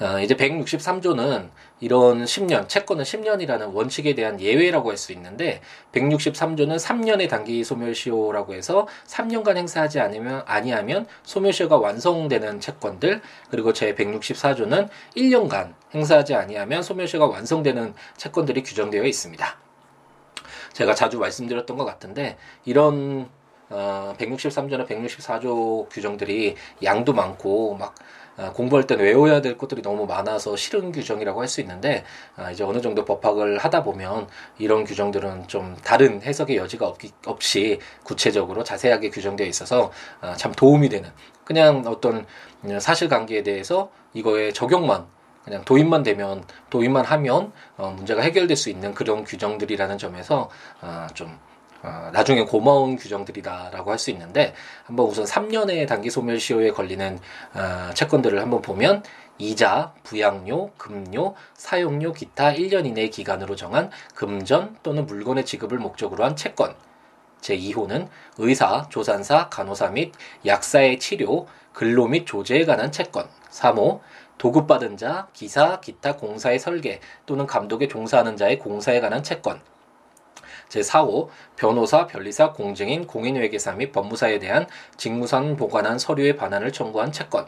어, 0.00 0.18
이제 0.20 0.34
163조는 0.34 1.50
이런 1.80 2.24
10년, 2.24 2.68
채권은 2.68 3.04
10년이라는 3.04 3.74
원칙에 3.74 4.14
대한 4.14 4.40
예외라고 4.40 4.90
할 4.90 4.94
수 4.94 5.12
있는데 5.12 5.60
163조는 5.92 6.76
3년의 6.76 7.28
단기 7.28 7.62
소멸시효라고 7.64 8.54
해서 8.54 8.86
3년간 9.06 9.56
행사하지 9.56 10.00
않으면 10.00 10.42
아니하면 10.46 11.06
소멸시효가 11.24 11.76
완성되는 11.76 12.60
채권들 12.60 13.20
그리고 13.50 13.72
제 13.72 13.94
164조는 13.94 14.88
1년간 15.16 15.74
행사하지 15.94 16.34
아니하면 16.34 16.82
소멸시효가 16.82 17.26
완성되는 17.26 17.94
채권들이 18.16 18.62
규정되어 18.62 19.04
있습니다. 19.04 19.58
제가 20.72 20.94
자주 20.94 21.18
말씀드렸던 21.18 21.76
것 21.76 21.84
같은데 21.84 22.36
이런 22.64 23.28
어, 23.70 24.14
163조나 24.18 24.86
164조 24.86 25.88
규정들이 25.90 26.54
양도 26.82 27.12
많고 27.12 27.74
막 27.76 27.94
아, 27.94 27.94
공부할 28.54 28.86
때는 28.86 29.04
외워야 29.04 29.40
될 29.40 29.56
것들이 29.56 29.82
너무 29.82 30.06
많아서 30.06 30.56
싫은 30.56 30.92
규정이라고 30.92 31.40
할 31.40 31.48
수 31.48 31.60
있는데 31.60 32.04
아, 32.36 32.50
이제 32.50 32.64
어느 32.64 32.80
정도 32.80 33.04
법학을 33.04 33.58
하다 33.58 33.84
보면 33.84 34.26
이런 34.58 34.84
규정들은 34.84 35.46
좀 35.46 35.76
다른 35.84 36.22
해석의 36.22 36.56
여지가 36.56 36.86
없기, 36.88 37.12
없이 37.26 37.78
구체적으로 38.02 38.64
자세하게 38.64 39.10
규정되어 39.10 39.46
있어서 39.46 39.92
아, 40.20 40.34
참 40.34 40.52
도움이 40.52 40.88
되는 40.88 41.10
그냥 41.44 41.84
어떤 41.86 42.26
사실관계에 42.80 43.42
대해서 43.42 43.90
이거에 44.14 44.52
적용만 44.52 45.06
그냥 45.44 45.62
도입만 45.64 46.02
되면 46.02 46.42
도입만 46.70 47.04
하면 47.04 47.52
어, 47.76 47.90
문제가 47.90 48.22
해결될 48.22 48.56
수 48.56 48.70
있는 48.70 48.94
그런 48.94 49.24
규정들이라는 49.24 49.98
점에서 49.98 50.48
좀 51.12 51.38
어, 51.84 52.10
나중에 52.12 52.44
고마운 52.44 52.96
규정들이다라고 52.96 53.90
할 53.90 53.98
수 53.98 54.10
있는데 54.10 54.54
한번 54.84 55.06
우선 55.06 55.24
3년의 55.24 55.86
단기 55.86 56.10
소멸시효에 56.10 56.70
걸리는 56.70 57.18
어, 57.54 57.90
채권들을 57.94 58.40
한번 58.40 58.60
보면 58.62 59.02
이자, 59.38 59.92
부양료, 60.04 60.70
급료, 60.76 61.34
사용료, 61.54 62.12
기타 62.12 62.52
1년 62.52 62.86
이내 62.86 63.08
기간으로 63.08 63.56
정한 63.56 63.90
금전 64.14 64.76
또는 64.82 65.06
물건의 65.06 65.44
지급을 65.44 65.78
목적으로 65.78 66.24
한 66.24 66.36
채권. 66.36 66.74
제2호는 67.40 68.08
의사, 68.38 68.88
조산사, 68.88 69.48
간호사 69.48 69.88
및 69.90 70.12
약사의 70.46 70.98
치료, 70.98 71.46
근로 71.72 72.06
및 72.06 72.26
조제에 72.26 72.64
관한 72.64 72.92
채권. 72.92 73.28
3호 73.50 74.00
도급받은 74.38 74.96
자, 74.96 75.28
기사, 75.32 75.80
기타 75.80 76.16
공사의 76.16 76.58
설계 76.58 77.00
또는 77.26 77.46
감독에 77.46 77.88
종사하는 77.88 78.36
자의 78.36 78.58
공사에 78.58 79.00
관한 79.00 79.22
채권. 79.22 79.60
제4호 80.68 81.28
변호사, 81.56 82.06
변리사, 82.06 82.52
공증인, 82.52 83.06
공인회계사 83.06 83.72
및 83.72 83.92
법무사에 83.92 84.38
대한 84.38 84.66
직무상 84.96 85.56
보관한 85.56 85.98
서류의 85.98 86.36
반환을 86.36 86.72
청구한 86.72 87.12
채권. 87.12 87.46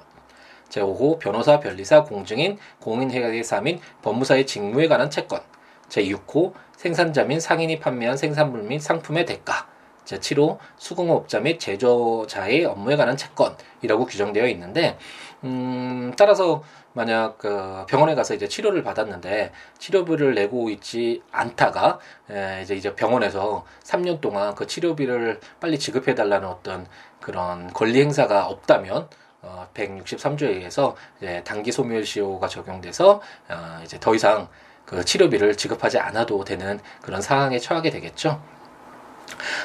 제5호 0.68 1.18
변호사, 1.18 1.60
변리사, 1.60 2.02
공증인, 2.02 2.58
공인회계사 2.80 3.60
및 3.60 3.80
법무사의 4.02 4.46
직무에 4.46 4.88
관한 4.88 5.10
채권. 5.10 5.40
제6호 5.88 6.52
생산자 6.76 7.24
및 7.24 7.40
상인이 7.40 7.78
판매한 7.78 8.16
생산물 8.16 8.62
및 8.62 8.80
상품의 8.80 9.26
대가. 9.26 9.66
제7호 10.06 10.58
수공업자 10.76 11.40
및 11.40 11.58
제조자의 11.58 12.64
업무에 12.64 12.96
관한 12.96 13.16
채권이라고 13.16 14.06
규정되어 14.06 14.46
있는데 14.48 14.96
음, 15.44 16.12
따라서 16.16 16.62
만약 16.96 17.36
그 17.36 17.84
병원에 17.86 18.14
가서 18.14 18.32
이제 18.32 18.48
치료를 18.48 18.82
받았는데 18.82 19.52
치료비를 19.78 20.34
내고 20.34 20.70
있지 20.70 21.22
않다가 21.30 21.98
에, 22.30 22.62
이제 22.62 22.74
이제 22.74 22.94
병원에서 22.94 23.66
3년 23.84 24.22
동안 24.22 24.54
그 24.54 24.66
치료비를 24.66 25.40
빨리 25.60 25.78
지급해 25.78 26.14
달라는 26.14 26.48
어떤 26.48 26.86
그런 27.20 27.70
권리 27.74 28.00
행사가 28.00 28.46
없다면 28.46 29.10
어, 29.42 29.68
163조에 29.74 30.48
의해서 30.48 30.96
이제 31.18 31.42
단기 31.44 31.70
소멸시효가 31.70 32.48
적용돼서 32.48 33.20
어, 33.50 33.80
이제 33.84 34.00
더 34.00 34.14
이상 34.14 34.48
그 34.86 35.04
치료비를 35.04 35.54
지급하지 35.58 35.98
않아도 35.98 36.44
되는 36.44 36.80
그런 37.02 37.20
상황에 37.20 37.58
처하게 37.58 37.90
되겠죠. 37.90 38.40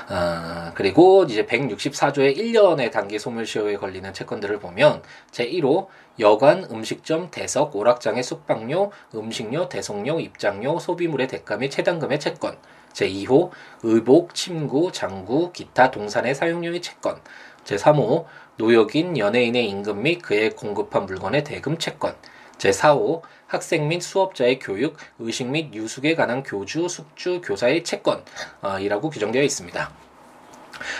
어, 0.09 0.71
그리고 0.75 1.23
이제 1.23 1.45
164조의 1.45 2.35
1년의 2.37 2.91
단기 2.91 3.19
소멸시효에 3.19 3.77
걸리는 3.77 4.11
채권들을 4.13 4.59
보면 4.59 5.01
제1호 5.31 5.87
여관, 6.19 6.65
음식점, 6.71 7.31
대석, 7.31 7.75
오락장의 7.75 8.23
숙박료, 8.23 8.91
음식료, 9.15 9.69
대속료, 9.69 10.19
입장료, 10.19 10.79
소비물의 10.79 11.27
대가 11.27 11.57
및 11.57 11.69
체당금의 11.69 12.19
채권. 12.19 12.57
제2호 12.93 13.51
의복, 13.83 14.35
침구, 14.35 14.91
장구, 14.91 15.51
기타 15.53 15.91
동산의 15.91 16.35
사용료의 16.35 16.81
채권 16.81 17.21
제3호 17.63 18.25
노역인 18.57 19.17
연예인의 19.17 19.67
임금 19.69 20.03
및 20.03 20.21
그에 20.21 20.49
공급한 20.49 21.05
물건의 21.05 21.43
대금 21.43 21.77
채권 21.77 22.15
제4호 22.57 23.21
학생 23.47 23.87
및 23.87 24.01
수업자의 24.01 24.59
교육, 24.59 24.97
의식 25.19 25.47
및 25.47 25.73
유숙에 25.73 26.15
관한 26.15 26.43
교주, 26.43 26.87
숙주, 26.87 27.41
교사의 27.43 27.83
채권이라고 27.83 29.09
규정되어 29.09 29.41
있습니다. 29.41 29.91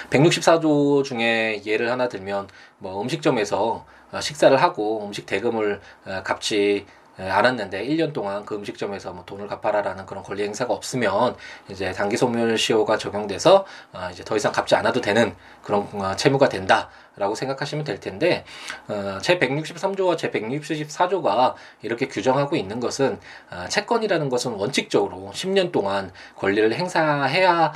164조 0.09 1.03
중에 1.03 1.61
예를 1.65 1.89
하나 1.89 2.07
들면 2.07 2.49
뭐 2.77 3.01
음식점에서 3.01 3.85
식사를 4.19 4.55
하고 4.61 5.05
음식 5.05 5.25
대금을 5.25 5.79
갚지 6.23 6.85
않았는데 7.17 7.85
1년 7.87 8.13
동안 8.13 8.45
그 8.45 8.55
음식점에서 8.55 9.11
뭐 9.11 9.23
돈을 9.25 9.47
갚아라라는 9.47 10.05
그런 10.05 10.23
권리 10.23 10.43
행사가 10.43 10.73
없으면 10.73 11.35
이제 11.69 11.91
단기 11.91 12.17
소멸 12.17 12.57
시효가 12.57 12.97
적용돼서 12.97 13.65
이제 14.11 14.23
더 14.23 14.35
이상 14.35 14.51
갚지 14.51 14.75
않아도 14.75 15.01
되는 15.01 15.35
그런 15.61 15.87
어, 15.93 16.15
채무가 16.15 16.49
된다라고 16.49 17.35
생각하시면 17.35 17.85
될 17.85 17.99
텐데 17.99 18.43
어, 18.87 19.19
제 19.21 19.37
163조와 19.37 20.17
제 20.17 20.31
164조가 20.31 21.53
이렇게 21.81 22.07
규정하고 22.07 22.55
있는 22.55 22.79
것은 22.79 23.19
어, 23.51 23.65
채권이라는 23.69 24.29
것은 24.29 24.53
원칙적으로 24.53 25.31
10년 25.33 25.71
동안 25.71 26.11
권리를 26.35 26.73
행사해야 26.73 27.73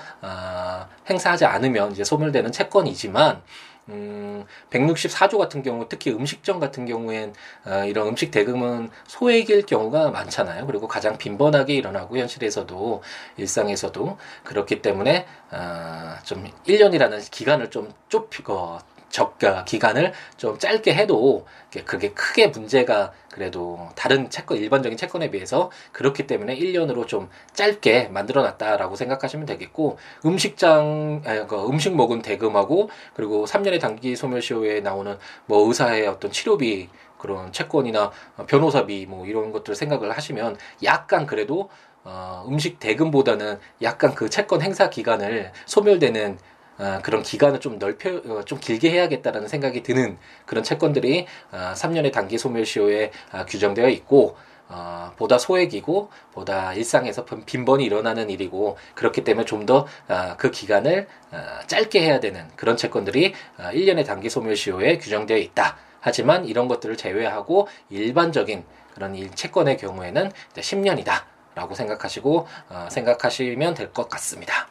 행사하지 1.10 1.46
않으면 1.46 1.92
이제 1.92 2.04
소멸되는 2.04 2.52
채권이지만 2.52 3.42
음, 3.90 4.46
164조 4.72 5.38
같은 5.38 5.62
경우 5.62 5.88
특히 5.88 6.12
음식점 6.12 6.60
같은 6.60 6.86
경우엔 6.86 7.34
어, 7.66 7.86
이런 7.86 8.08
음식 8.08 8.32
대금은 8.32 8.90
소액일 9.08 9.66
경우가 9.66 10.10
많잖아요. 10.12 10.66
그리고 10.66 10.88
가장 10.88 11.18
빈번하게 11.18 11.76
일어나고 11.76 12.18
현실에서도 12.18 13.04
일상에서도 13.38 14.18
그렇기 14.44 14.82
때문에 14.82 15.28
어, 15.52 16.16
좀 16.24 16.50
1년이라는 16.68 17.30
기간을 17.30 17.70
좀 17.70 17.94
좁히고 18.10 18.80
적가 19.16 19.64
기간을 19.64 20.12
좀 20.36 20.60
짧게 20.60 20.94
해도 20.94 21.46
그게 21.86 22.12
크게 22.12 22.48
문제가 22.48 23.14
그래도 23.32 23.88
다른 23.96 24.30
채권 24.30 24.58
일반적인 24.58 24.98
채권에 24.98 25.32
비해서 25.32 25.72
그렇기 25.94 26.28
때문에 26.28 26.58
1년으로 26.58 27.08
좀 27.08 27.30
짧게 27.54 28.10
만들어 28.10 28.42
놨다라고 28.42 28.98
생각하시면 28.98 29.46
되겠고 29.46 29.98
음식장 30.26 31.22
그 31.48 31.66
음식 31.66 31.96
먹은 31.96 32.24
대금하고 32.24 32.90
그리고 33.14 33.46
3년의 33.46 33.80
단기 33.80 34.18
소멸시효에 34.18 34.82
나오는 34.82 35.18
뭐 35.46 35.66
의사의 35.66 36.08
어떤 36.08 36.30
치료비 36.32 36.90
그런 37.18 37.54
채권이나 37.54 38.12
변호사비 38.48 39.06
뭐 39.06 39.26
이런 39.26 39.54
것들 39.54 39.76
생각을 39.76 40.12
하시면 40.12 40.58
약간 40.84 41.26
그래도 41.26 41.70
어, 42.04 42.46
음식 42.48 42.80
대금보다는 42.80 43.60
약간 43.82 44.14
그 44.14 44.30
채권 44.30 44.62
행사 44.62 44.92
기간을 44.92 45.52
소멸되는 45.66 46.38
어, 46.78 47.00
그런 47.04 47.24
기간을 47.24 47.60
좀 47.60 47.80
넓혀 47.80 48.22
어, 48.26 48.44
좀 48.46 48.60
길게 48.60 48.92
해야겠다라는 48.92 49.48
생각이 49.48 49.84
드는 49.84 50.18
그런 50.46 50.64
채권들이 50.64 51.26
어, 51.52 51.74
3년의 51.76 52.12
단기 52.12 52.38
소멸시효에 52.38 53.12
어, 53.34 53.46
규정되어 53.46 53.90
있고 53.90 54.38
어, 54.68 55.12
보다 55.16 55.38
소액이고 55.38 56.10
보다 56.34 56.74
일상에서 56.74 57.26
빈번히 57.46 57.86
일어나는 57.86 58.30
일이고 58.30 58.78
그렇기 58.96 59.24
때문에 59.24 59.46
좀 59.46 59.66
더그 59.66 59.88
어, 60.10 60.52
기간을 60.52 61.08
어, 61.32 61.38
짧게 61.68 62.02
해야 62.02 62.20
되는 62.20 62.48
그런 62.56 62.76
채권들이 62.78 63.34
어, 63.58 63.64
1년의 63.74 64.06
단기 64.06 64.30
소멸시효에 64.30 64.98
규정되어 64.98 65.38
있다. 65.38 65.78
하지만 66.00 66.46
이런 66.46 66.68
것들을 66.68 66.98
제외하고 66.98 67.68
일반적인 67.90 68.64
그런 68.94 69.16
일 69.16 69.32
채권의 69.32 69.78
경우에는 69.78 70.32
10년이다 70.56 71.24
라고 71.56 71.74
생각하시고 71.76 72.48
어, 72.70 72.88
생각하시면 72.92 73.74
될 73.76 73.94
것 73.94 74.10
같습니다. 74.10 74.68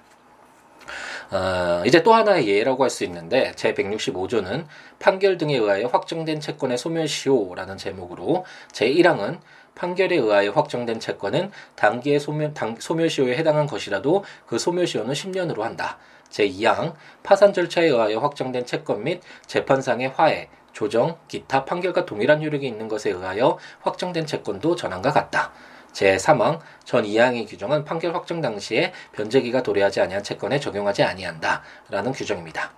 어, 1.34 1.82
이제 1.84 2.00
또 2.04 2.14
하나의 2.14 2.46
예라고 2.46 2.84
할 2.84 2.90
수 2.90 3.02
있는데 3.04 3.50
제 3.56 3.74
165조는 3.74 4.66
판결 5.00 5.36
등에 5.36 5.56
의하여 5.56 5.88
확정된 5.88 6.38
채권의 6.38 6.78
소멸시효라는 6.78 7.76
제목으로 7.76 8.44
제 8.70 8.88
1항은 8.88 9.40
판결에 9.74 10.14
의하여 10.14 10.52
확정된 10.52 11.00
채권은 11.00 11.50
단기의 11.74 12.20
소멸, 12.20 12.54
당, 12.54 12.76
소멸시효에 12.78 13.36
해당한 13.36 13.66
것이라도 13.66 14.22
그 14.46 14.60
소멸시효는 14.60 15.12
10년으로 15.12 15.62
한다. 15.62 15.98
제2항 16.30 16.94
파산 17.24 17.52
절차에 17.52 17.86
의하여 17.86 18.20
확정된 18.20 18.64
채권 18.64 19.02
및 19.02 19.20
재판상의 19.46 20.10
화해, 20.10 20.48
조정, 20.72 21.18
기타 21.26 21.64
판결과 21.64 22.06
동일한 22.06 22.44
효력이 22.44 22.64
있는 22.64 22.86
것에 22.86 23.10
의하여 23.10 23.58
확정된 23.80 24.26
채권도 24.26 24.76
전항과 24.76 25.12
같다. 25.12 25.52
제3항 25.94 26.60
전 26.84 27.04
2항의 27.04 27.48
규정은 27.48 27.84
판결 27.84 28.14
확정 28.14 28.40
당시에 28.40 28.92
변제기가 29.12 29.62
도래하지 29.62 30.00
아니한 30.00 30.22
채권에 30.22 30.60
적용하지 30.60 31.02
아니한다라는 31.02 32.12
규정입니다. 32.12 32.72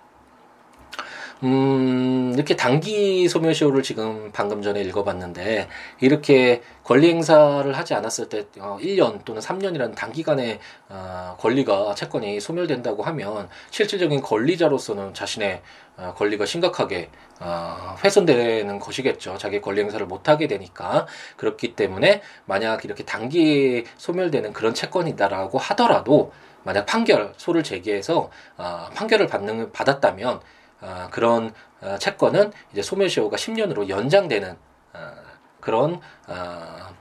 음, 1.43 2.31
이렇게 2.33 2.55
단기 2.55 3.27
소멸시효를 3.29 3.83
지금 3.83 4.31
방금 4.33 4.63
전에 4.63 4.81
읽어봤는데, 4.81 5.67
이렇게 6.01 6.63
권리 6.83 7.09
행사를 7.09 7.71
하지 7.77 7.93
않았을 7.93 8.27
때, 8.27 8.45
어, 8.57 8.79
1년 8.81 9.23
또는 9.23 9.39
3년이라는 9.39 9.93
단기간에, 9.95 10.59
어, 10.89 11.35
권리가, 11.39 11.93
채권이 11.93 12.39
소멸된다고 12.39 13.03
하면, 13.03 13.49
실질적인 13.69 14.21
권리자로서는 14.21 15.13
자신의 15.13 15.61
어, 15.97 16.13
권리가 16.15 16.45
심각하게, 16.47 17.09
어, 17.39 17.95
훼손되는 18.03 18.79
것이겠죠. 18.79 19.37
자기 19.37 19.61
권리 19.61 19.81
행사를 19.81 20.05
못하게 20.05 20.47
되니까. 20.47 21.07
그렇기 21.35 21.75
때문에, 21.75 22.21
만약 22.45 22.85
이렇게 22.85 23.03
단기 23.03 23.85
소멸되는 23.97 24.53
그런 24.53 24.73
채권이다라고 24.73 25.57
하더라도, 25.57 26.31
만약 26.63 26.85
판결, 26.85 27.33
소를 27.37 27.63
제기해서, 27.63 28.29
어, 28.57 28.87
판결을 28.93 29.27
받는, 29.27 29.71
받았다면, 29.71 30.41
어, 30.81 31.07
그런 31.11 31.53
어, 31.81 31.97
채권은 31.99 32.51
이제 32.71 32.81
소멸시효가 32.81 33.37
10년으로 33.37 33.89
연장되는 33.89 34.57
어, 34.93 35.11
그런 35.59 36.01
어, 36.27 36.33
어, 36.33 36.95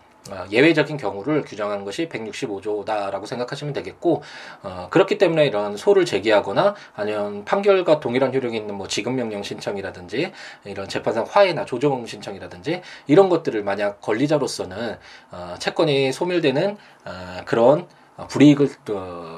예외적인 0.50 0.96
경우를 0.96 1.42
규정한 1.42 1.84
것이 1.84 2.08
165조다라고 2.08 3.26
생각하시면 3.26 3.72
되겠고 3.74 4.22
어, 4.62 4.88
그렇기 4.90 5.18
때문에 5.18 5.46
이런 5.46 5.76
소를 5.76 6.04
제기하거나 6.04 6.74
아니면 6.94 7.44
판결과 7.44 8.00
동일한 8.00 8.34
효력이 8.34 8.56
있는 8.56 8.74
뭐 8.74 8.88
지급명령 8.88 9.42
신청이라든지 9.42 10.32
이런 10.64 10.88
재판상 10.88 11.26
화해나 11.28 11.64
조정 11.64 12.06
신청이라든지 12.06 12.82
이런 13.06 13.28
것들을 13.28 13.62
만약 13.62 14.00
권리자로서는 14.00 14.98
어, 15.30 15.54
채권이 15.58 16.12
소멸되는 16.12 16.76
어, 17.04 17.40
그런 17.44 17.86
어, 18.16 18.26
불이익을 18.28 18.70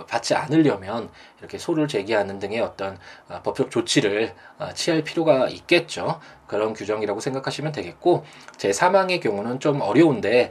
받지 0.07 0.35
않으려면 0.35 1.11
이렇게 1.40 1.59
소를 1.59 1.88
제기하는 1.88 2.38
등의 2.38 2.61
어떤 2.61 2.98
어, 3.29 3.40
법적 3.42 3.70
조치를 3.70 4.35
어, 4.59 4.72
취할 4.74 5.03
필요가 5.03 5.48
있겠죠. 5.48 6.20
그런 6.46 6.72
규정이라고 6.72 7.20
생각하시면 7.20 7.72
되겠고 7.72 8.24
제 8.57 8.72
사망의 8.72 9.20
경우는 9.20 9.61
좀 9.61 9.83
어려운데 9.83 10.51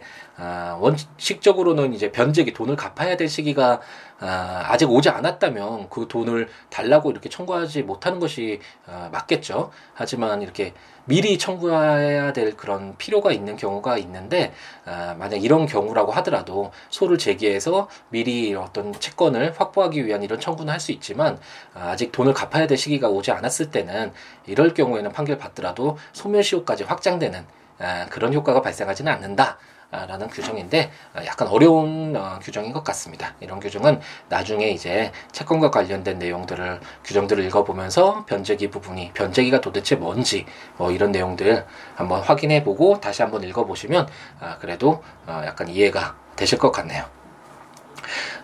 원칙적으로는 0.79 1.95
이제 1.95 2.11
변제기 2.11 2.53
돈을 2.53 2.75
갚아야 2.75 3.17
될 3.17 3.27
시기가 3.27 3.81
아직 4.19 4.91
오지 4.91 5.09
않았다면 5.09 5.89
그 5.89 6.07
돈을 6.07 6.49
달라고 6.69 7.09
이렇게 7.09 7.29
청구하지 7.29 7.81
못하는 7.81 8.19
것이 8.19 8.59
맞겠죠. 8.85 9.71
하지만 9.95 10.43
이렇게 10.43 10.73
미리 11.07 11.37
청구해야 11.37 12.33
될 12.33 12.55
그런 12.55 12.95
필요가 12.97 13.31
있는 13.31 13.55
경우가 13.55 13.97
있는데 13.99 14.51
아, 14.85 15.15
만약 15.17 15.41
이런 15.41 15.65
경우라고 15.65 16.11
하더라도 16.11 16.71
소를 16.89 17.17
제기해서 17.17 17.87
미리 18.09 18.53
어떤 18.53 18.91
채권을 18.91 19.53
확보하기 19.57 20.05
위한 20.05 20.21
이런 20.21 20.39
청구는 20.39 20.73
할 20.77 20.81
수 20.81 20.91
있지만 20.91 21.39
아, 21.73 21.89
아직 21.89 22.11
돈을 22.11 22.33
갚아야 22.33 22.67
될 22.67 22.77
시기가 22.77 23.09
오지 23.09 23.31
않았을 23.31 23.71
때는 23.71 24.13
이럴 24.45 24.73
경우에는 24.73 25.11
판결 25.11 25.37
받더라도 25.37 25.97
소멸시효까지 26.13 26.83
확장되는 26.83 27.45
아, 27.79 28.05
그런 28.09 28.33
효과가 28.33 28.61
발생하지는 28.61 29.11
않는다. 29.11 29.57
라는 29.89 30.27
규정인데 30.27 30.91
어, 31.15 31.21
약간 31.25 31.47
어려운 31.47 32.13
어, 32.13 32.39
규정인 32.41 32.73
것 32.73 32.83
같습니다. 32.83 33.35
이런 33.39 33.61
규정은 33.61 34.01
나중에 34.27 34.67
이제 34.67 35.13
채권과 35.31 35.71
관련된 35.71 36.19
내용들을 36.19 36.81
규정들을 37.05 37.41
읽어보면서 37.45 38.25
변제기 38.25 38.69
부분이 38.69 39.11
변제기가 39.13 39.61
도대체 39.61 39.95
뭔지 39.95 40.45
뭐 40.75 40.91
이런 40.91 41.13
내용들 41.13 41.65
한번 41.95 42.21
확인해보고 42.21 42.99
다시 42.99 43.21
한번 43.21 43.43
읽어보시면 43.43 44.09
아, 44.41 44.57
그래도 44.57 45.01
어, 45.25 45.41
약간 45.45 45.69
이해가 45.69 46.17
되실 46.35 46.57
것 46.57 46.71
같네요. 46.73 47.16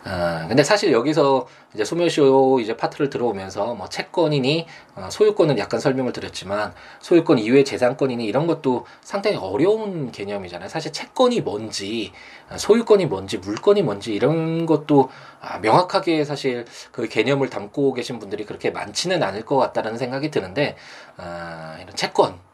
어, 0.06 0.46
근데 0.48 0.64
사실 0.64 0.92
여기서 0.92 1.48
이제 1.74 1.84
소멸시효 1.84 2.60
이제 2.62 2.78
파트를 2.78 3.10
들어오면서 3.10 3.74
뭐 3.76 3.90
채권이니 3.90 4.68
어, 4.96 5.10
소유권은 5.10 5.58
약간 5.58 5.80
설명을 5.80 6.14
드렸지만 6.14 6.74
소유권 7.00 7.40
이외 7.40 7.64
재산권이니 7.64 8.26
이런 8.26 8.48
것도 8.48 8.86
상당히 9.02 9.38
어려운 9.38 10.12
개념이잖아요. 10.12 10.70
사실 10.70 10.92
채권이 10.92 11.42
뭔지 11.42 12.12
어, 12.50 12.58
소유권이 12.58 13.08
뭔지 13.08 13.38
물건이 13.38 13.82
뭔지 13.82 14.14
이런 14.14 14.66
것도 14.66 15.10
아, 15.42 15.60
명확하게 15.60 16.26
사실 16.26 16.66
그 16.92 17.08
개념을 17.08 17.50
담고 17.50 17.94
계신 17.94 18.20
분들이 18.20 18.46
그렇게 18.46 18.72
많지는 18.72 19.24
않을 19.24 19.46
것 19.46 19.58
같다는 19.58 19.98
생각이 19.98 20.32
드는데 20.32 20.76
아, 21.18 21.78
이런 21.82 21.96
채권 21.96 22.36
예, 22.36 22.53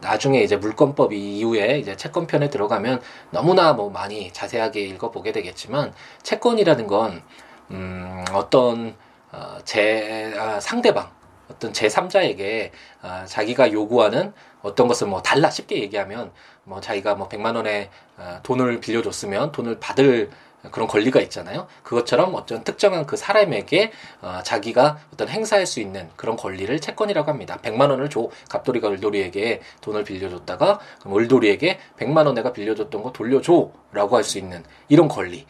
나중에 0.00 0.40
이제 0.42 0.56
물권법 0.56 1.12
이후에 1.12 1.78
이제 1.78 1.96
채권편에 1.96 2.48
들어가면 2.48 3.00
너무나 3.30 3.72
뭐 3.72 3.90
많이 3.90 4.32
자세하게 4.32 4.80
읽어보게 4.82 5.32
되겠지만 5.32 5.92
채권이라는 6.22 6.86
건 6.86 7.22
음, 7.70 8.24
어떤 8.32 8.94
어, 9.32 9.58
제 9.64 10.32
아, 10.38 10.60
상대방 10.60 11.10
어떤 11.50 11.72
제3자에게 11.72 12.70
아, 13.02 13.24
자기가 13.26 13.72
요구하는 13.72 14.32
어떤 14.62 14.88
것을 14.88 15.08
뭐 15.08 15.22
달라 15.22 15.50
쉽게 15.50 15.80
얘기하면 15.82 16.32
뭐 16.64 16.80
자기가 16.80 17.14
뭐 17.16 17.28
100만 17.28 17.56
원의 17.56 17.90
아, 18.16 18.40
돈을 18.42 18.80
빌려줬으면 18.80 19.52
돈을 19.52 19.78
받을 19.80 20.30
그런 20.70 20.88
권리가 20.88 21.20
있잖아요. 21.22 21.66
그것처럼 21.82 22.34
어떤 22.34 22.64
특정한 22.64 23.06
그 23.06 23.16
사람에게 23.16 23.92
어, 24.20 24.40
자기가 24.44 24.98
어떤 25.12 25.28
행사할 25.28 25.66
수 25.66 25.80
있는 25.80 26.08
그런 26.16 26.36
권리를 26.36 26.80
채권이라고 26.80 27.30
합니다. 27.30 27.58
100만 27.62 27.90
원을 27.90 28.10
줘. 28.10 28.28
갑돌이가 28.48 28.88
을돌이에게 28.90 29.60
돈을 29.80 30.04
빌려줬다가 30.04 30.80
그럼 31.00 31.18
을돌이에게 31.18 31.78
100만 31.98 32.26
원 32.26 32.34
내가 32.34 32.52
빌려줬던 32.52 33.02
거 33.02 33.12
돌려줘라고 33.12 34.16
할 34.16 34.24
수 34.24 34.38
있는 34.38 34.64
이런 34.88 35.06
권리. 35.08 35.46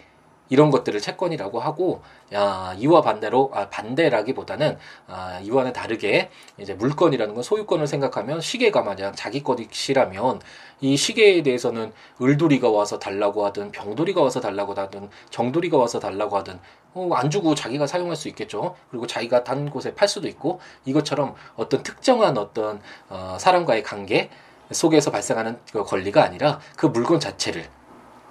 이런 0.48 0.70
것들을 0.70 1.00
채권이라고 1.00 1.60
하고 1.60 2.02
야, 2.32 2.74
이와 2.78 3.02
반대로 3.02 3.50
아, 3.54 3.68
반대라기보다는 3.68 4.78
아, 5.08 5.40
이와는 5.42 5.72
다르게 5.72 6.30
이제 6.58 6.74
물건이라는 6.74 7.34
건 7.34 7.42
소유권을 7.42 7.86
생각하면 7.86 8.40
시계가 8.40 8.82
만약 8.82 9.14
자기 9.16 9.42
것이라면 9.42 10.40
이 10.80 10.96
시계에 10.96 11.42
대해서는 11.42 11.92
을돌이가 12.20 12.68
와서 12.70 12.98
달라고 12.98 13.44
하든 13.46 13.72
병돌이가 13.72 14.22
와서 14.22 14.40
달라고 14.40 14.74
하든 14.74 15.08
정돌이가 15.30 15.76
와서 15.78 15.98
달라고 15.98 16.36
하든 16.38 16.58
어, 16.94 17.10
안 17.14 17.30
주고 17.30 17.54
자기가 17.54 17.86
사용할 17.86 18.16
수 18.16 18.28
있겠죠. 18.28 18.74
그리고 18.90 19.06
자기가 19.06 19.44
단 19.44 19.70
곳에 19.70 19.94
팔 19.94 20.08
수도 20.08 20.28
있고 20.28 20.60
이것처럼 20.84 21.34
어떤 21.56 21.82
특정한 21.82 22.38
어떤 22.38 22.80
어, 23.08 23.36
사람과의 23.38 23.82
관계 23.82 24.30
속에서 24.70 25.10
발생하는 25.10 25.58
그 25.72 25.84
권리가 25.84 26.22
아니라 26.24 26.58
그 26.76 26.86
물건 26.86 27.20
자체를 27.20 27.68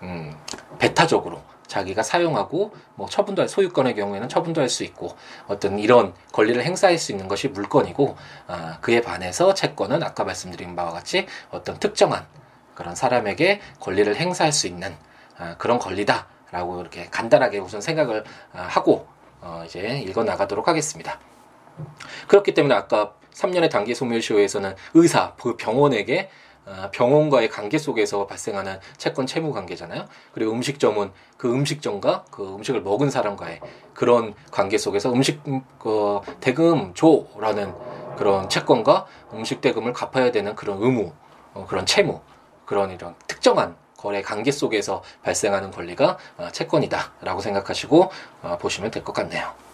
음, 0.01 0.35
배타적으로 0.79 1.41
자기가 1.67 2.03
사용하고 2.03 2.73
뭐 2.95 3.07
처분도 3.07 3.41
할 3.41 3.49
소유권의 3.49 3.95
경우에는 3.95 4.29
처분도 4.29 4.61
할 4.61 4.69
수 4.69 4.83
있고 4.83 5.15
어떤 5.47 5.79
이런 5.79 6.13
권리를 6.33 6.61
행사할 6.61 6.97
수 6.97 7.11
있는 7.11 7.27
것이 7.27 7.47
물건이고 7.47 8.15
아, 8.47 8.77
그에 8.81 9.01
반해서 9.01 9.53
채권은 9.53 10.03
아까 10.03 10.23
말씀드린 10.23 10.75
바와 10.75 10.91
같이 10.91 11.27
어떤 11.51 11.79
특정한 11.79 12.25
그런 12.73 12.95
사람에게 12.95 13.61
권리를 13.79 14.15
행사할 14.15 14.51
수 14.51 14.67
있는 14.67 14.95
아, 15.37 15.55
그런 15.57 15.79
권리다라고 15.79 16.81
이렇게 16.81 17.07
간단하게 17.09 17.59
우선 17.59 17.79
생각을 17.79 18.23
아, 18.53 18.61
하고 18.63 19.07
어, 19.41 19.63
이제 19.65 19.99
읽어 20.05 20.23
나가도록 20.23 20.67
하겠습니다. 20.67 21.19
그렇기 22.27 22.53
때문에 22.53 22.73
아까 22.73 23.13
3년의 23.33 23.69
단기 23.69 23.93
소멸시효에서는 23.93 24.75
의사, 24.93 25.33
그 25.35 25.55
병원에게 25.57 26.29
아, 26.29 26.44
병원과의 26.91 27.49
관계 27.49 27.77
속에서 27.77 28.25
발생하는 28.27 28.79
채권 28.97 29.25
채무 29.27 29.53
관계잖아요. 29.53 30.05
그리고 30.33 30.51
음식점은 30.51 31.11
그 31.37 31.51
음식점과 31.53 32.25
그 32.31 32.55
음식을 32.55 32.81
먹은 32.81 33.09
사람과의 33.09 33.59
그런 33.93 34.33
관계 34.51 34.77
속에서 34.77 35.11
음식 35.13 35.41
그 35.79 36.19
대금 36.39 36.93
줘라는 36.93 37.73
그런 38.17 38.49
채권과 38.49 39.05
음식 39.33 39.61
대금을 39.61 39.93
갚아야 39.93 40.31
되는 40.31 40.55
그런 40.55 40.81
의무, 40.81 41.11
어, 41.53 41.65
그런 41.67 41.85
채무, 41.85 42.21
그런 42.65 42.91
이런 42.91 43.13
특정한 43.27 43.75
거래 43.97 44.21
관계 44.21 44.51
속에서 44.51 45.03
발생하는 45.23 45.71
권리가 45.71 46.17
어, 46.37 46.47
채권이다라고 46.51 47.41
생각하시고 47.41 48.11
어, 48.43 48.57
보시면 48.59 48.91
될 48.91 49.03
것 49.03 49.13
같네요. 49.13 49.64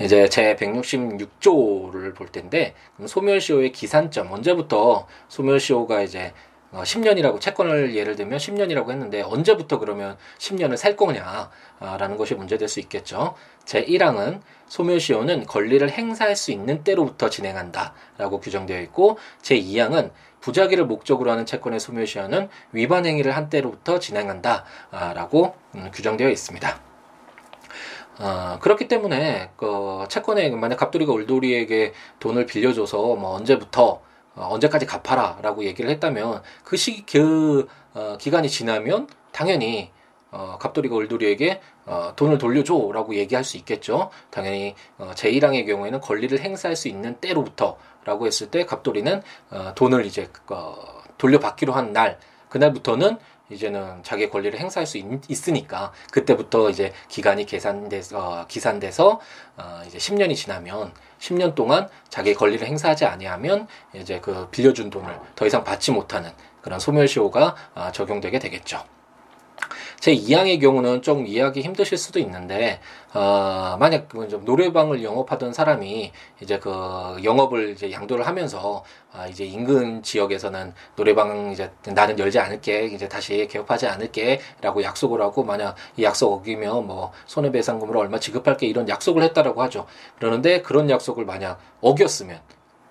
이제 0.00 0.28
제 0.28 0.54
166조를 0.56 2.14
볼 2.14 2.28
텐데 2.28 2.74
소멸시효의 3.04 3.72
기산점 3.72 4.30
언제부터 4.30 5.06
소멸시효가 5.28 6.02
이제 6.02 6.32
어, 6.72 6.82
10년이라고 6.82 7.40
채권을 7.40 7.94
예를 7.94 8.16
들면 8.16 8.38
10년이라고 8.38 8.90
했는데 8.90 9.22
언제부터 9.22 9.78
그러면 9.78 10.18
10년을 10.38 10.76
살 10.76 10.96
거냐라는 10.96 12.18
것이 12.18 12.34
문제될 12.34 12.68
수 12.68 12.80
있겠죠. 12.80 13.34
제 13.64 13.84
1항은 13.84 14.40
소멸시효는 14.66 15.46
권리를 15.46 15.88
행사할 15.88 16.36
수 16.36 16.50
있는 16.50 16.84
때로부터 16.84 17.30
진행한다라고 17.30 18.40
규정되어 18.40 18.80
있고 18.82 19.16
제 19.40 19.58
2항은 19.58 20.10
부작위를 20.40 20.84
목적으로 20.84 21.30
하는 21.30 21.46
채권의 21.46 21.80
소멸시효는 21.80 22.48
위반 22.72 23.06
행위를 23.06 23.34
한 23.34 23.48
때로부터 23.48 23.98
진행한다라고 23.98 25.54
음, 25.76 25.90
규정되어 25.94 26.28
있습니다. 26.28 26.85
어, 28.18 28.58
그렇기 28.60 28.88
때문에 28.88 29.50
그 29.56 30.04
채권에 30.08 30.50
만약 30.50 30.76
갑돌이가 30.76 31.12
울돌이에게 31.12 31.92
돈을 32.20 32.46
빌려줘서 32.46 33.14
뭐 33.16 33.34
언제부터 33.34 34.00
어, 34.34 34.48
언제까지 34.50 34.86
갚아라라고 34.86 35.64
얘기를 35.64 35.90
했다면 35.90 36.42
그 36.64 36.76
시기 36.76 37.04
그 37.04 37.66
어, 37.94 38.16
기간이 38.18 38.48
지나면 38.48 39.08
당연히 39.32 39.90
어, 40.30 40.58
갑돌이가 40.58 40.94
울돌이에게 40.96 41.60
어, 41.86 42.12
돈을 42.16 42.38
돌려줘라고 42.38 43.14
얘기할 43.14 43.44
수 43.44 43.56
있겠죠. 43.58 44.10
당연히 44.30 44.74
어, 44.98 45.10
제1항의 45.14 45.66
경우에는 45.66 46.00
권리를 46.00 46.38
행사할 46.40 46.76
수 46.76 46.88
있는 46.88 47.16
때로부터라고 47.20 48.26
했을 48.26 48.50
때 48.50 48.64
갑돌이는 48.66 49.22
어, 49.50 49.72
돈을 49.74 50.04
이제 50.06 50.28
어, 50.50 50.74
돌려받기로 51.18 51.72
한 51.72 51.92
날 51.92 52.18
그날부터는 52.48 53.18
이제는 53.50 54.02
자기 54.02 54.28
권리를 54.28 54.58
행사할 54.58 54.86
수 54.86 54.98
있, 54.98 55.48
으니까 55.48 55.92
그때부터 56.10 56.70
이제 56.70 56.92
기간이 57.08 57.46
계산돼서 57.46 58.18
어, 58.18 58.46
기산돼서 58.46 59.20
어, 59.56 59.82
이제 59.86 59.98
10년이 59.98 60.34
지나면 60.34 60.92
10년 61.18 61.54
동안 61.54 61.88
자기 62.08 62.34
권리를 62.34 62.66
행사하지 62.66 63.04
아니하면 63.04 63.68
이제 63.94 64.20
그 64.20 64.48
빌려준 64.50 64.90
돈을 64.90 65.18
더 65.34 65.46
이상 65.46 65.62
받지 65.64 65.92
못하는 65.92 66.30
그런 66.60 66.80
소멸시효가 66.80 67.56
어, 67.74 67.92
적용되게 67.92 68.38
되겠죠. 68.38 68.95
제 70.00 70.14
2항의 70.14 70.60
경우는 70.60 71.02
좀 71.02 71.26
이해하기 71.26 71.62
힘드실 71.62 71.96
수도 71.98 72.18
있는데 72.20 72.80
어, 73.14 73.76
만약 73.80 74.08
그좀 74.08 74.44
노래방을 74.44 75.02
영업하던 75.02 75.52
사람이 75.52 76.12
이제 76.42 76.58
그 76.58 76.70
영업을 77.24 77.70
이제 77.70 77.90
양도를 77.90 78.26
하면서 78.26 78.84
아, 79.12 79.26
이제 79.26 79.44
인근 79.44 80.02
지역에서는 80.02 80.74
노래방 80.94 81.50
이제 81.50 81.70
나는 81.86 82.18
열지 82.18 82.38
않을게 82.38 82.86
이제 82.86 83.08
다시 83.08 83.48
개업하지 83.50 83.86
않을게라고 83.86 84.82
약속을 84.82 85.20
하고 85.22 85.42
만약 85.44 85.76
이 85.96 86.04
약속 86.04 86.32
어기면 86.32 86.86
뭐 86.86 87.12
손해배상금으로 87.26 87.98
얼마 87.98 88.20
지급할게 88.20 88.66
이런 88.66 88.88
약속을 88.88 89.22
했다라고 89.22 89.62
하죠. 89.62 89.86
그러는데 90.18 90.60
그런 90.62 90.90
약속을 90.90 91.24
만약 91.24 91.58
어겼으면 91.80 92.38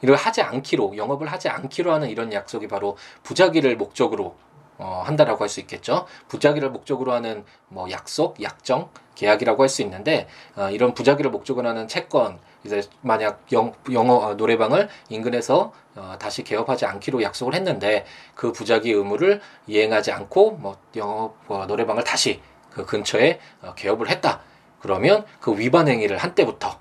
이걸 0.01 0.15
하지 0.15 0.41
않기로 0.41 0.97
영업을 0.97 1.27
하지 1.27 1.49
않기로 1.49 1.93
하는 1.93 2.09
이런 2.09 2.33
약속이 2.33 2.67
바로 2.67 2.97
부작위를 3.23 3.77
목적으로 3.77 4.35
어, 4.77 5.03
한다라고 5.05 5.43
할 5.43 5.49
수 5.49 5.59
있겠죠. 5.61 6.05
부작위를 6.27 6.69
목적으로 6.69 7.13
하는 7.13 7.45
뭐 7.69 7.89
약속, 7.91 8.41
약정, 8.41 8.89
계약이라고 9.15 9.63
할 9.63 9.69
수 9.69 9.81
있는데 9.83 10.27
어, 10.55 10.69
이런 10.69 10.93
부작위를 10.93 11.31
목적으로 11.31 11.67
하는 11.67 11.87
채권 11.87 12.39
이제 12.65 12.81
만약 13.01 13.41
영, 13.51 13.73
영어 13.91 14.15
어, 14.15 14.33
노래방을 14.35 14.89
인근에서 15.09 15.71
어, 15.95 16.15
다시 16.19 16.43
개업하지 16.43 16.85
않기로 16.85 17.21
약속을 17.23 17.53
했는데 17.53 18.05
그 18.33 18.51
부작위 18.51 18.91
의무를 18.91 19.39
이행하지 19.67 20.11
않고 20.11 20.51
뭐 20.51 20.77
영업 20.95 21.35
어, 21.47 21.65
노래방을 21.67 22.03
다시 22.03 22.41
그 22.71 22.85
근처에 22.85 23.39
어, 23.61 23.73
개업을 23.75 24.09
했다. 24.09 24.41
그러면 24.79 25.25
그 25.39 25.57
위반 25.57 25.87
행위를 25.87 26.17
한 26.17 26.35
때부터 26.35 26.77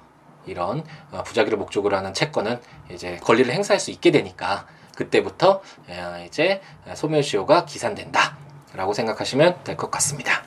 이런 0.46 0.84
어, 1.12 1.22
부작위를 1.22 1.56
목적으로 1.56 1.96
하는 1.96 2.12
채권은 2.12 2.60
이제 2.90 3.16
권리를 3.22 3.52
행사할 3.52 3.78
수 3.78 3.90
있게 3.90 4.10
되니까 4.10 4.66
그때부터 4.96 5.60
어, 5.88 6.24
이제 6.26 6.60
소멸시효가 6.94 7.64
기산된다라고 7.64 8.92
생각하시면 8.92 9.64
될 9.64 9.76
것 9.76 9.90
같습니다. 9.90 10.44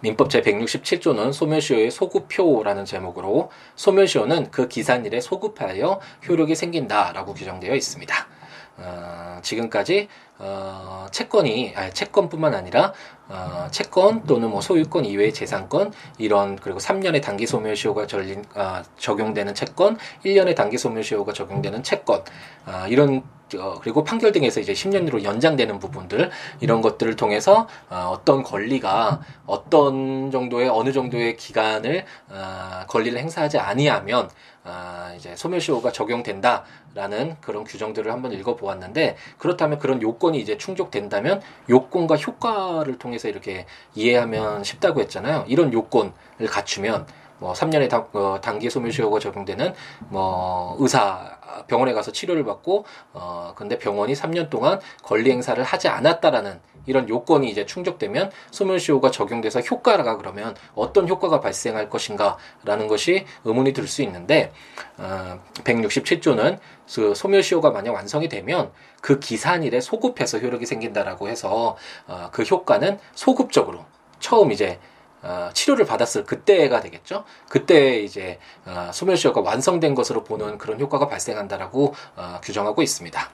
민법 0.00 0.28
제167조는 0.28 1.32
소멸시효의 1.32 1.90
소급표라는 1.90 2.84
제목으로 2.84 3.50
소멸시효는 3.74 4.50
그 4.52 4.68
기산일에 4.68 5.20
소급하여 5.20 6.00
효력이 6.28 6.54
생긴다라고 6.54 7.34
규정되어 7.34 7.74
있습니다. 7.74 8.14
어, 8.76 9.40
지금까지 9.42 10.08
어, 10.38 11.06
채권이 11.10 11.72
아니, 11.74 11.92
채권뿐만 11.92 12.54
아니라 12.54 12.92
어, 13.28 13.68
채권 13.70 14.22
또는 14.24 14.50
뭐 14.50 14.60
소유권 14.60 15.04
이외의 15.04 15.34
재산권 15.34 15.92
이런 16.18 16.56
그리고 16.56 16.78
3년의 16.78 17.22
단기 17.22 17.46
소멸시효가 17.46 18.06
절린, 18.06 18.44
아, 18.54 18.82
적용되는 18.96 19.54
채권, 19.54 19.98
1년의 20.24 20.54
단기 20.54 20.78
소멸시효가 20.78 21.32
적용되는 21.32 21.82
채권 21.82 22.22
아, 22.64 22.86
이런 22.88 23.22
어, 23.56 23.78
그리고 23.80 24.04
판결 24.04 24.32
등에서 24.32 24.60
이제 24.60 24.72
10년으로 24.72 25.24
연장되는 25.24 25.78
부분들 25.78 26.30
이런 26.60 26.82
것들을 26.82 27.16
통해서 27.16 27.66
어, 27.88 28.10
어떤 28.12 28.42
권리가 28.42 29.20
어떤 29.46 30.30
정도의 30.30 30.68
어느 30.68 30.92
정도의 30.92 31.36
기간을 31.36 32.04
어, 32.28 32.84
권리를 32.88 33.18
행사하지 33.18 33.58
아니하면 33.58 34.28
아, 34.68 35.12
이제 35.16 35.34
소멸시효가 35.34 35.92
적용된다라는 35.92 37.36
그런 37.40 37.64
규정들을 37.64 38.12
한번 38.12 38.32
읽어보았는데 38.32 39.16
그렇다면 39.38 39.78
그런 39.78 40.02
요건이 40.02 40.38
이제 40.38 40.58
충족된다면 40.58 41.40
요건과 41.70 42.16
효과를 42.16 42.98
통해서 42.98 43.28
이렇게 43.28 43.66
이해하면 43.94 44.64
쉽다고 44.64 45.00
했잖아요. 45.00 45.44
이런 45.48 45.72
요건을 45.72 46.46
갖추면 46.48 47.06
뭐 47.38 47.52
3년의 47.52 47.88
단, 47.88 48.04
어, 48.12 48.40
단기 48.42 48.68
소멸시효가 48.68 49.20
적용되는 49.20 49.72
뭐 50.08 50.76
의사 50.80 51.38
병원에 51.66 51.92
가서 51.92 52.12
치료를 52.12 52.44
받고 52.44 52.84
어 53.14 53.52
근데 53.56 53.78
병원이 53.78 54.12
3년 54.14 54.50
동안 54.50 54.80
권리 55.02 55.30
행사를 55.30 55.62
하지 55.62 55.88
않았다라는 55.88 56.60
이런 56.88 57.08
요건이 57.08 57.48
이제 57.50 57.66
충족되면 57.66 58.30
소멸시효가 58.50 59.10
적용돼서 59.10 59.60
효과가 59.60 60.16
그러면 60.16 60.56
어떤 60.74 61.08
효과가 61.08 61.40
발생할 61.40 61.90
것인가라는 61.90 62.88
것이 62.88 63.26
의문이 63.44 63.72
들 63.72 63.88
수 63.88 64.02
있는데 64.02 64.52
어 64.98 65.40
167조는 65.64 66.58
그 66.94 67.14
소멸시효가 67.14 67.70
만약 67.70 67.92
완성이 67.92 68.28
되면 68.28 68.70
그 69.00 69.18
기산일에 69.18 69.80
소급해서 69.80 70.38
효력이 70.38 70.66
생긴다라고 70.66 71.28
해서 71.28 71.76
어, 72.06 72.28
그 72.32 72.42
효과는 72.42 72.98
소급적으로 73.14 73.84
처음 74.20 74.52
이제 74.52 74.78
어, 75.22 75.50
치료를 75.52 75.84
받았을 75.84 76.24
그때가 76.24 76.80
되겠죠. 76.80 77.24
그때 77.48 78.00
이제 78.00 78.38
어, 78.66 78.90
소멸시효가 78.92 79.40
완성된 79.40 79.94
것으로 79.94 80.24
보는 80.24 80.58
그런 80.58 80.80
효과가 80.80 81.08
발생한다라고 81.08 81.94
어, 82.16 82.40
규정하고 82.42 82.82
있습니다. 82.82 83.30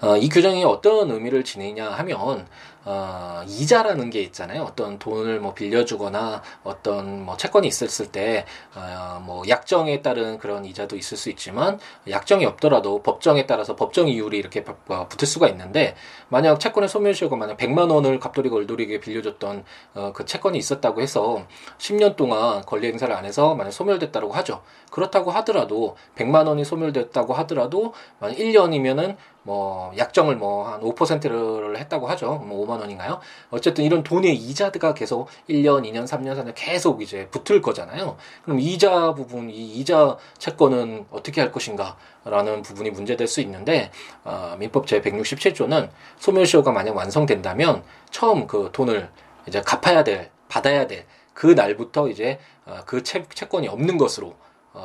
어, 0.00 0.16
이 0.16 0.28
규정이 0.28 0.64
어떤 0.64 1.10
의미를 1.10 1.44
지니냐 1.44 1.90
하면 1.90 2.46
어, 2.84 3.44
이자라는 3.46 4.10
게 4.10 4.20
있잖아요. 4.22 4.62
어떤 4.62 4.98
돈을 4.98 5.38
뭐 5.38 5.54
빌려주거나 5.54 6.42
어떤 6.64 7.24
뭐 7.24 7.36
채권이 7.36 7.68
있었을 7.68 8.10
때, 8.10 8.44
어, 8.74 9.22
뭐 9.24 9.44
약정에 9.48 10.02
따른 10.02 10.38
그런 10.38 10.64
이자도 10.64 10.96
있을 10.96 11.16
수 11.16 11.30
있지만 11.30 11.78
약정이 12.08 12.44
없더라도 12.44 13.02
법정에 13.02 13.46
따라서 13.46 13.76
법정 13.76 14.08
이율이 14.08 14.36
이렇게 14.36 14.64
어, 14.88 15.06
붙을 15.08 15.28
수가 15.28 15.48
있는데 15.48 15.94
만약 16.28 16.58
채권의 16.58 16.88
소멸시효가 16.88 17.36
만약 17.36 17.56
100만 17.56 17.90
원을 17.90 18.18
갑돌이가 18.18 18.56
얼돌이게 18.56 18.98
빌려줬던 19.00 19.64
어, 19.94 20.12
그 20.12 20.24
채권이 20.24 20.58
있었다고 20.58 21.02
해서 21.02 21.46
10년 21.78 22.16
동안 22.16 22.62
권리 22.62 22.88
행사를 22.88 23.14
안 23.14 23.24
해서 23.24 23.54
만약 23.54 23.70
소멸됐다고 23.70 24.32
하죠. 24.32 24.62
그렇다고 24.90 25.30
하더라도 25.30 25.96
100만 26.16 26.48
원이 26.48 26.64
소멸됐다고 26.64 27.32
하더라도 27.34 27.94
만약 28.18 28.36
1년이면은 28.36 29.16
뭐 29.42 29.92
약정을 29.96 30.36
뭐 30.36 30.62
한 30.62 30.80
5%를 30.80 31.76
했다고 31.78 32.06
하죠. 32.08 32.42
뭐 32.46 32.66
5만 32.66 32.80
원인가요? 32.80 33.20
어쨌든 33.50 33.84
이런 33.84 34.02
돈의 34.02 34.34
이자가 34.34 34.94
계속 34.94 35.28
1년, 35.48 35.82
2년, 35.84 36.04
3년, 36.04 36.36
4년 36.36 36.52
계속 36.54 37.02
이제 37.02 37.28
붙을 37.30 37.60
거잖아요. 37.60 38.16
그럼 38.44 38.60
이자 38.60 39.14
부분, 39.14 39.50
이 39.50 39.74
이자 39.74 40.16
채권은 40.38 41.06
어떻게 41.10 41.40
할 41.40 41.52
것인가? 41.52 41.96
라는 42.24 42.62
부분이 42.62 42.90
문제될 42.90 43.26
수 43.26 43.40
있는데 43.40 43.90
어, 44.24 44.54
민법 44.58 44.86
제 44.86 45.00
167조는 45.00 45.88
소멸시효가 46.18 46.70
만약 46.70 46.96
완성된다면 46.96 47.82
처음 48.10 48.46
그 48.46 48.70
돈을 48.72 49.10
이제 49.48 49.60
갚아야 49.60 50.04
될 50.04 50.30
받아야 50.48 50.86
될 50.86 51.04
그 51.34 51.46
날부터 51.46 52.08
이제 52.08 52.38
어, 52.64 52.80
그 52.86 53.02
채, 53.02 53.24
채권이 53.34 53.68
없는 53.68 53.98
것으로 53.98 54.28
어, 54.28 54.34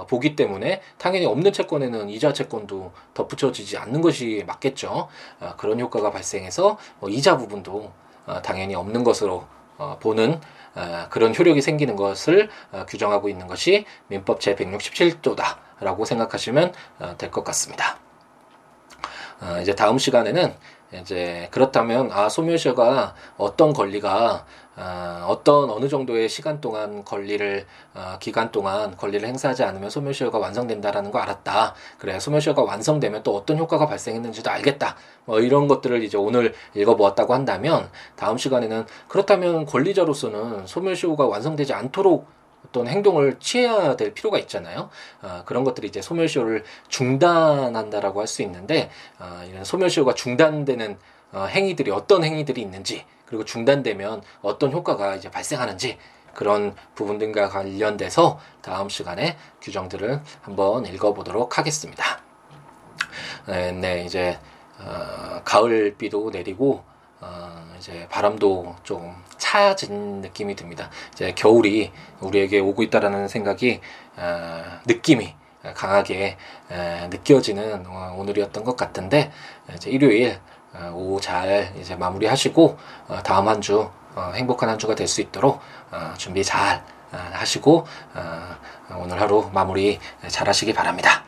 보기 0.08 0.36
때문에 0.36 0.82
당연히 0.98 1.26
없는 1.26 1.54
채권에는 1.54 2.10
이자 2.10 2.34
채권도 2.34 2.92
덧붙여지지 3.14 3.78
않는 3.78 4.02
것이 4.02 4.44
맞겠죠. 4.46 5.08
어, 5.40 5.54
그런 5.58 5.80
효과가 5.80 6.12
발생해서 6.12 6.78
뭐 7.00 7.10
이자 7.10 7.38
부분도 7.38 7.92
어, 8.26 8.42
당연히 8.42 8.76
없는 8.76 9.04
것으로 9.04 9.46
어, 9.78 9.98
보는 10.00 10.42
어, 10.76 11.08
그런 11.10 11.34
효력이 11.36 11.62
생기는 11.62 11.96
것을 11.96 12.50
어, 12.72 12.86
규정하고 12.88 13.30
있는 13.30 13.48
것이 13.48 13.86
민법 14.08 14.42
제 14.42 14.56
167조다라고 14.56 16.06
생각하시면 16.06 16.74
어, 17.00 17.16
될것 17.18 17.44
같습니다. 17.46 17.98
어, 19.42 19.60
이제 19.62 19.76
다음 19.76 19.98
시간에는 19.98 20.54
이제 20.94 21.48
그렇다면 21.52 22.12
아 22.12 22.30
소멸시효가 22.30 23.14
어떤 23.38 23.74
권리가 23.74 24.46
어, 24.78 25.26
어떤 25.28 25.72
어느 25.72 25.90
정도의 25.90 26.30
시간 26.30 26.62
동안 26.62 27.04
권리를 27.04 27.66
어, 27.96 28.18
기간 28.20 28.52
동안 28.52 28.96
권리를 28.96 29.28
행사하지 29.28 29.64
않으면 29.64 29.90
소멸시효가 29.90 30.38
완성된다라는 30.38 31.12
거 31.12 31.20
알았다. 31.20 31.74
그래 31.98 32.20
소멸시효가 32.20 32.64
완성되면 32.64 33.24
또 33.24 33.36
어떤 33.36 33.58
효과가 33.58 33.88
발생했는지도 33.88 34.50
알겠다. 34.52 34.96
뭐 35.26 35.40
이런 35.40 35.68
것들을 35.68 36.04
이제 36.04 36.18
오늘 36.18 36.54
읽어보았다고 36.76 37.34
한다면 37.34 37.90
다음 38.16 38.38
시간에는 38.38 38.86
그렇다면 39.08 39.66
권리자로서는 39.66 40.68
소멸시효가 40.68 41.26
완성되지 41.26 41.74
않도록 41.74 42.37
어떤 42.68 42.88
행동을 42.88 43.40
취해야 43.40 43.96
될 43.96 44.14
필요가 44.14 44.38
있잖아요. 44.40 44.90
어, 45.22 45.44
그런 45.46 45.64
것들이 45.64 45.88
이제 45.88 46.02
소멸시효를 46.02 46.64
중단한다라고 46.90 48.22
할 48.22 48.28
수 48.28 48.42
있는데 48.42 48.90
어, 49.20 49.42
이런 49.48 49.64
소멸시효가 49.64 50.14
중단되는 50.14 51.00
어, 51.32 51.46
행위들이 51.46 51.92
어떤 51.92 52.26
행위들이 52.26 52.62
있는지 52.62 53.06
그리고 53.26 53.46
중단되면 53.46 54.22
어떤 54.42 54.72
효과가 54.74 55.16
이제 55.16 55.32
발생하는지 55.32 55.98
그런 56.34 56.76
부분들과 56.94 57.48
관련돼서 57.50 58.38
다음 58.62 58.90
시간에 58.90 59.38
규정들을 59.62 60.22
한번 60.42 60.86
읽어보도록 60.86 61.58
하겠습니다. 61.58 62.22
네, 63.48 63.72
네 63.72 64.04
이제 64.06 64.38
어, 64.80 65.42
가을비도 65.46 66.32
내리고 66.32 66.84
어, 67.22 67.76
이제 67.78 68.08
바람도 68.10 68.76
좀 68.84 69.16
차진 69.52 70.22
느낌이 70.22 70.56
듭니다. 70.56 70.90
이제 71.14 71.34
겨울이 71.34 71.92
우리에게 72.20 72.60
오고 72.60 72.84
있다라는 72.84 73.28
생각이 73.30 73.80
어, 74.18 74.64
느낌이 74.86 75.34
강하게 75.74 76.38
에, 76.70 77.08
느껴지는 77.08 77.86
어, 77.88 78.14
오늘이었던 78.18 78.66
것 78.66 78.76
같은데 78.76 79.32
이제 79.74 79.90
일요일 79.90 80.38
어, 80.74 80.92
오후 80.94 81.22
잘 81.22 81.74
이제 81.80 81.96
마무리하시고 81.96 82.78
어, 83.08 83.24
다음 83.24 83.48
한주 83.48 83.90
어, 84.16 84.32
행복한 84.36 84.68
한 84.70 84.78
주가 84.78 84.96
될 84.96 85.08
수 85.08 85.22
있도록 85.22 85.62
어, 85.92 86.14
준비 86.18 86.44
잘 86.44 86.84
어, 87.14 87.18
하시고 87.32 87.88
어, 88.16 88.56
오늘 89.00 89.22
하루 89.22 89.50
마무리 89.54 89.98
잘 90.28 90.50
하시기 90.50 90.74
바랍니다. 90.74 91.24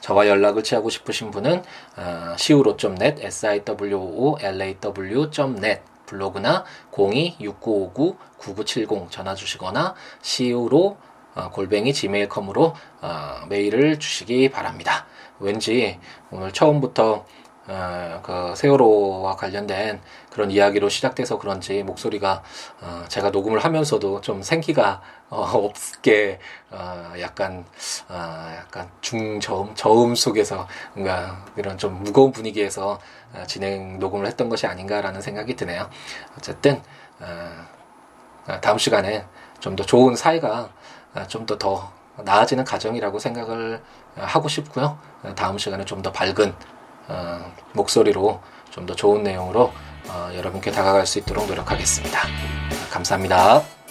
저와 0.00 0.26
연락을 0.26 0.64
취하고 0.64 0.90
싶으신 0.90 1.30
분은 1.30 1.62
어, 1.96 2.32
siwo.net, 2.34 3.24
siwoolaw.net 3.24 5.91
블로그나 6.12 6.64
02-6959-9970 6.92 9.10
전화 9.10 9.34
주시거나 9.34 9.94
siwo 10.22 10.96
어, 11.34 11.48
골뱅이 11.50 11.94
gmail.com으로 11.94 12.74
어, 13.00 13.46
메일을 13.48 13.98
주시기 13.98 14.50
바랍니다. 14.50 15.06
왠지 15.40 15.98
오늘 16.30 16.52
처음부터 16.52 17.24
어, 17.68 18.20
그 18.22 18.54
세월호와 18.56 19.36
관련된 19.36 20.00
그런 20.30 20.50
이야기로 20.50 20.88
시작돼서 20.88 21.38
그런지 21.38 21.82
목소리가 21.84 22.42
어, 22.80 23.04
제가 23.08 23.30
녹음을 23.30 23.60
하면서도 23.60 24.20
좀 24.20 24.42
생기가 24.42 25.00
어, 25.30 25.42
없게 25.54 26.40
어, 26.70 27.12
약간 27.20 27.64
어, 28.08 28.54
약간 28.58 28.90
중저음 29.00 29.74
저음 29.74 30.14
속에서 30.14 30.66
뭔가 30.94 31.44
이런 31.56 31.78
좀 31.78 32.02
무거운 32.02 32.32
분위기에서 32.32 32.98
어, 33.34 33.44
진행 33.46 33.98
녹음을 33.98 34.26
했던 34.26 34.48
것이 34.48 34.66
아닌가라는 34.66 35.20
생각이 35.20 35.54
드네요. 35.56 35.88
어쨌든 36.36 36.82
어, 37.20 38.60
다음 38.60 38.78
시간에 38.78 39.24
좀 39.60 39.76
더 39.76 39.84
좋은 39.84 40.16
사이가 40.16 40.68
어, 41.14 41.26
좀더 41.28 41.56
더 41.58 41.92
나아지는 42.16 42.64
가정이라고 42.64 43.18
생각을 43.18 43.80
하고 44.16 44.48
싶고요. 44.48 44.98
어, 45.22 45.34
다음 45.36 45.58
시간에 45.58 45.84
좀 45.84 46.02
더 46.02 46.10
밝은 46.12 46.50
어, 46.50 46.81
목소리로 47.72 48.40
좀 48.70 48.86
더 48.86 48.94
좋은 48.94 49.22
내용으로 49.22 49.72
어, 50.08 50.30
여러분께 50.34 50.70
다가갈 50.72 51.06
수 51.06 51.18
있도록 51.18 51.46
노력하겠습니다. 51.46 52.20
감사합니다. 52.90 53.81